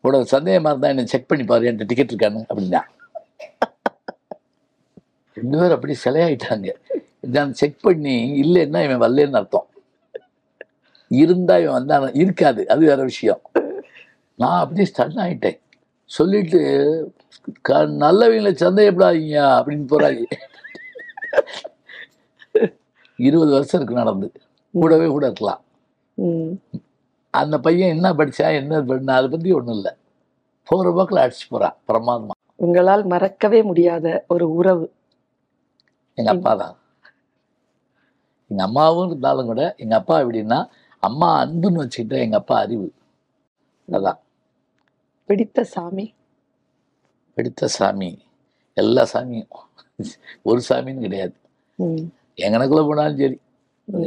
உனக்கு 0.00 0.26
சந்தேகமாக 0.26 0.68
இருந்தால் 0.68 0.90
என்னை 0.90 1.06
செக் 1.06 1.28
பண்ணி 1.28 1.44
பாரு. 1.44 1.64
என்கிட்ட 1.64 1.86
டிக்கெட் 1.86 2.12
இருக்கான்னு 2.12 2.44
அப்படின்னா. 2.48 2.82
ரெண்டு 5.34 5.58
பேரும் 5.58 5.74
அப்படி 5.74 5.96
சிலையாயிட்டாங்க. 6.04 6.74
நான் 7.30 7.52
செக் 7.52 7.80
பண்ணி 7.80 8.14
இல்லைன்னா 8.42 8.80
இவன் 8.84 9.02
வரலன்னு 9.02 9.36
அர்த்தம். 9.36 9.66
இருந்தா 11.08 11.58
இவன் 11.58 11.72
வந்தான? 11.72 12.10
இருக்காது. 12.14 12.68
அது 12.68 12.86
வேற 12.86 13.02
விஷயம். 13.02 13.40
நான் 14.34 14.60
அப்படியே 14.60 14.86
ஸ்டன் 14.92 15.20
ஆயிட்டேன். 15.24 15.58
சொல்லிட்டு 16.04 16.60
க 17.60 17.78
நல்லவங்களை 17.86 18.52
சந்தேகப்படாதீங்க 18.64 19.38
அப்படின்னு 19.58 19.86
போறாங்க. 19.92 20.22
இருபது 23.16 23.50
வருஷம் 23.50 23.80
இருக்கு 23.80 24.00
நடந்து. 24.02 24.32
கூடவே 24.72 25.06
கூட 25.06 25.26
இருக்கலாம். 25.26 25.62
அந்த 27.30 27.58
பையன் 27.58 27.94
என்ன 27.94 28.12
படிச்சா 28.12 28.46
என்ன 28.60 28.82
பண்ண 28.82 29.14
அதை 29.14 29.28
பத்தி 29.28 29.52
ஒண்ணும் 29.52 29.74
இல்லை. 29.74 29.92
போகிற 30.64 30.92
போக்கில் 30.96 31.22
அடிச்சு 31.24 31.46
போறான் 31.48 31.76
பிரமாதமா. 31.88 32.36
உங்களால் 32.54 33.04
மறக்கவே 33.04 33.62
முடியாத 33.62 34.24
ஒரு 34.28 34.54
உறவு. 34.54 34.92
எங்க 36.14 36.30
அப்பா 36.30 36.54
தான். 36.54 36.76
எங்க 38.52 38.62
அம்மாவும் 38.68 39.08
இருந்தாலும் 39.08 39.48
கூட 39.50 39.62
எங்க 39.82 39.94
அப்பா 40.00 40.16
எப்படின்னா 40.20 40.58
அம்மா 41.02 41.28
அன்புன்னு 41.44 41.80
வச்சுக்கிட்ட 41.82 42.16
எங்க 42.24 42.36
அப்பா 42.36 42.56
அறிவு. 42.64 42.88
அதான் 43.88 44.18
பிடித்த 45.28 45.64
சாமி? 45.64 46.04
பிடித்த 47.34 47.66
சாமி. 47.76 48.10
எல்லா 48.76 49.02
சாமியும். 49.12 49.52
ஒரு 50.48 50.60
சாமின்னு 50.68 51.04
கிடையாது. 51.04 51.34
எங்கனக்குள்ள 52.36 52.82
போனாலும் 52.86 53.20
சரி. 53.22 53.38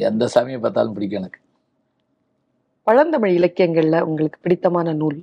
எந்த 0.09 0.29
சாமியை 0.35 0.59
பார்த்தாலும் 0.59 0.93
பிடிக்கும் 0.93 1.19
எனக்கு. 1.19 1.39
பழந்தமிழ் 2.83 3.35
இலக்கியங்கள்ல 3.37 3.99
உங்களுக்கு 4.09 4.39
பிடித்தமான 4.41 4.93
நூல்? 4.93 5.19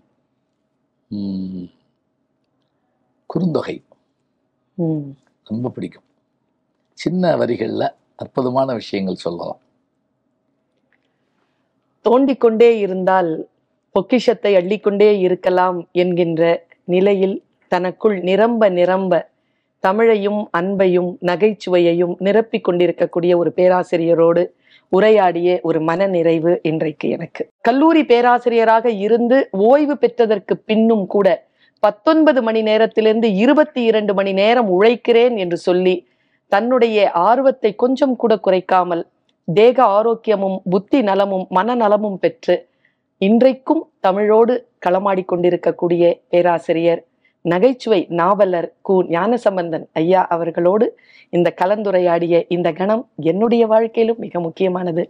குறுந்தொகை. 3.31 3.77
ரொம்ப 5.51 5.69
பிடிக்கும். 5.75 6.09
சின்ன 6.99 7.37
வரிகளில் 7.37 7.87
அற்புதமான 8.23 8.69
விஷயங்கள் 8.81 9.25
சொல்லலாம். 9.25 9.61
தோண்டிக்கொண்டே 12.05 12.71
இருந்தால் 12.85 13.31
பொக்கிஷத்தை 13.95 14.53
அள்ளிக்கொண்டே 14.61 15.11
இருக்கலாம் 15.27 15.79
என்கின்ற 16.03 16.43
நிலையில் 16.95 17.37
தனக்குள் 17.73 18.17
நிரம்ப 18.29 18.69
நிரம்ப 18.79 19.21
தமிழையும் 19.85 20.41
அன்பையும் 20.59 21.11
நகைச்சுவையையும் 21.27 22.15
நிரப்பிக் 22.27 22.67
கொண்டிருக்கக்கூடிய 22.67 23.33
ஒரு 23.39 23.51
பேராசிரியரோடு 23.57 24.43
உரையாடிய 24.93 25.49
ஒரு 25.63 25.81
மன 25.81 26.07
நிறைவு 26.07 26.53
இன்றைக்கு 26.63 27.07
எனக்கு. 27.09 27.43
கல்லூரி 27.61 28.03
பேராசிரியராக 28.05 28.87
இருந்து 29.07 29.39
ஓய்வு 29.69 29.95
பெற்றதற்கு 29.97 30.55
பின்னும் 30.71 31.07
கூட 31.07 31.29
பத்தொன்பது 31.83 32.41
மணி 32.43 32.61
நேரத்திலிருந்து 32.63 33.29
இருபத்தி 33.45 33.83
இரண்டு 33.85 34.13
மணி 34.15 34.33
நேரம் 34.33 34.69
உழைக்கிறேன் 34.75 35.37
என்று 35.37 35.59
சொல்லி 35.69 35.95
தன்னுடைய 36.53 36.99
ஆர்வத்தை 37.29 37.71
கொஞ்சம் 37.83 38.17
கூட 38.17 38.33
குறைக்காமல் 38.47 39.03
தேக 39.49 39.77
ஆரோக்கியமும் 39.99 40.59
புத்தி 40.71 40.99
நலமும் 41.03 41.47
மனநலமும் 41.51 42.19
பெற்று 42.25 42.57
இன்றைக்கும் 43.21 43.83
தமிழோடு 44.01 44.55
களமாடி 44.87 45.23
கொண்டிருக்கக்கூடிய 45.25 46.05
பேராசிரியர் 46.31 47.03
நகைச்சுவை 47.45 48.01
நாவலர் 48.21 48.69
கு. 48.89 48.95
ஞானசம்பந்தன் 49.15 49.85
ஐயா 50.01 50.21
அவர்களோடு 50.35 50.87
இந்த 51.33 51.49
கலந்துரையாடிய 51.61 52.37
இந்த 52.49 52.69
கணம் 52.81 53.05
என்னுடைய 53.31 53.63
வாழ்க்கையிலும் 53.73 54.21
மிக 54.25 54.41
முக்கியமானது. 54.47 55.03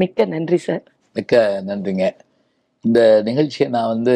மிக்க 0.00 0.26
நன்றி 0.34 0.58
சார். 0.66 0.84
மிக்க 1.16 1.34
நன்றிங்க. 1.68 2.04
இந்த 2.84 3.00
நிகழ்ச்சியை 3.28 3.68
நான் 3.76 3.92
வந்து 3.94 4.14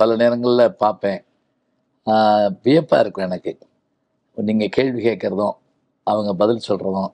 பல 0.00 0.16
நேரங்களில் 0.16 0.76
பார்ப்பேன். 0.82 1.20
வியப்பாக 2.64 3.02
இருக்கும் 3.04 3.26
எனக்கு. 3.28 3.52
நீங்கள் 4.36 4.74
கேள்வி 4.76 5.00
கேட்குறதும் 5.08 5.54
அவங்க 6.06 6.30
பதில் 6.42 6.66
சொல்கிறதும் 6.68 7.10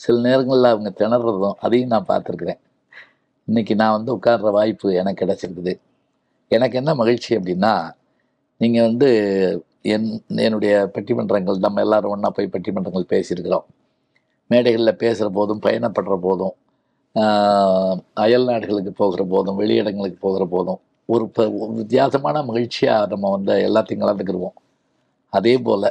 சில 0.00 0.16
நேரங்களில் 0.26 0.72
அவங்க 0.72 0.90
திணறதும் 1.00 1.56
அதையும் 1.66 1.92
நான் 1.94 2.08
பார்த்துருக்குறேன். 2.08 2.60
இன்றைக்கி 3.48 3.74
நான் 3.82 3.96
வந்து 3.98 4.10
உட்கார்ற 4.16 4.50
வாய்ப்பு 4.58 4.88
எனக்கு 5.00 5.20
கிடச்சிருக்குது. 5.22 5.72
எனக்கு 6.50 6.76
என்ன 6.80 6.90
மகிழ்ச்சி 6.94 7.30
அப்படின்னா 7.38 7.72
நீங்கள் 8.60 8.86
வந்து 8.88 9.08
என் 9.94 10.08
என்னுடைய 10.46 10.74
பட்டிமன்றங்கள் 10.94 11.64
நம்ம 11.66 11.80
எல்லாரும் 11.86 12.12
ஒன்றா 12.14 12.30
போய் 12.36 12.54
பட்டிமன்றங்கள் 12.54 13.12
பேசியிருக்கிறோம். 13.14 13.66
மேடைகளில் 14.50 15.00
பேசுகிற 15.04 15.28
போதும் 15.38 15.62
பயணப்படுற 15.66 16.16
போதும் 16.26 16.54
அயல் 18.24 18.48
நாடுகளுக்கு 18.50 18.92
போகிற 18.92 19.22
போதும் 19.34 19.58
வெளியிடங்களுக்கு 19.60 20.18
போகிற 20.26 20.44
போதும் 20.54 20.80
ஒரு 21.08 21.24
ஒரு 21.62 21.72
வித்தியாசமான 21.80 22.42
மகிழ்ச்சியாக 22.50 23.10
நம்ம 23.12 23.30
வந்து 23.36 23.54
எல்லாத்தையும் 23.68 24.02
கலந்துக்கிடுவோம் 24.04 24.56
அதே 25.32 25.54
போல் 25.58 25.88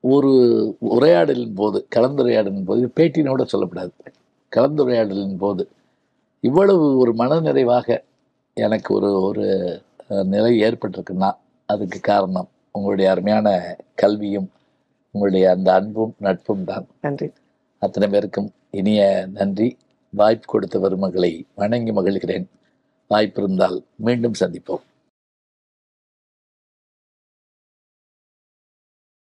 ஒரு 0.00 0.30
உரையாடலின் 0.80 1.54
போது 1.54 1.86
கலந்துரையாடலின் 1.96 2.64
போது 2.64 2.92
பேட்டினோட 2.96 3.42
சொல்லக்கூடாது 3.44 3.92
கலந்துரையாடலின் 4.56 5.36
போது 5.36 5.68
இவ்வளவு 6.40 6.98
ஒரு 6.98 7.14
மனநிறைவாக 7.14 8.04
எனக்கு 8.54 8.94
ஒரு 8.94 9.20
ஒரு 9.20 9.44
நிலை 10.08 10.62
ஏற்பட்டிருக்குன்னா 10.62 11.32
அதுக்கு 11.66 12.00
காரணம் 12.00 12.48
உங்களுடைய 12.72 13.10
அருமையான 13.10 13.76
கல்வியும் 13.94 14.50
உங்களுடைய 15.10 15.50
அந்த 15.50 15.72
அன்பும் 15.72 16.14
நட்பும் 16.18 16.64
தான். 16.64 16.86
நன்றி. 17.00 17.30
அத்தனை 17.78 18.08
பேருக்கும் 18.08 18.50
இனிய 18.70 19.28
நன்றி. 19.32 19.76
வாய்ப்பு 20.10 20.46
கொடுத்த 20.46 20.78
வருமகளை 20.78 21.42
வணங்கி 21.54 21.92
மகிழ்கிறேன். 21.92 22.46
வாய்ப்பு 23.08 23.42
இருந்தால் 23.42 23.84
மீண்டும் 23.96 24.32
சந்திப்போம். 24.40 24.82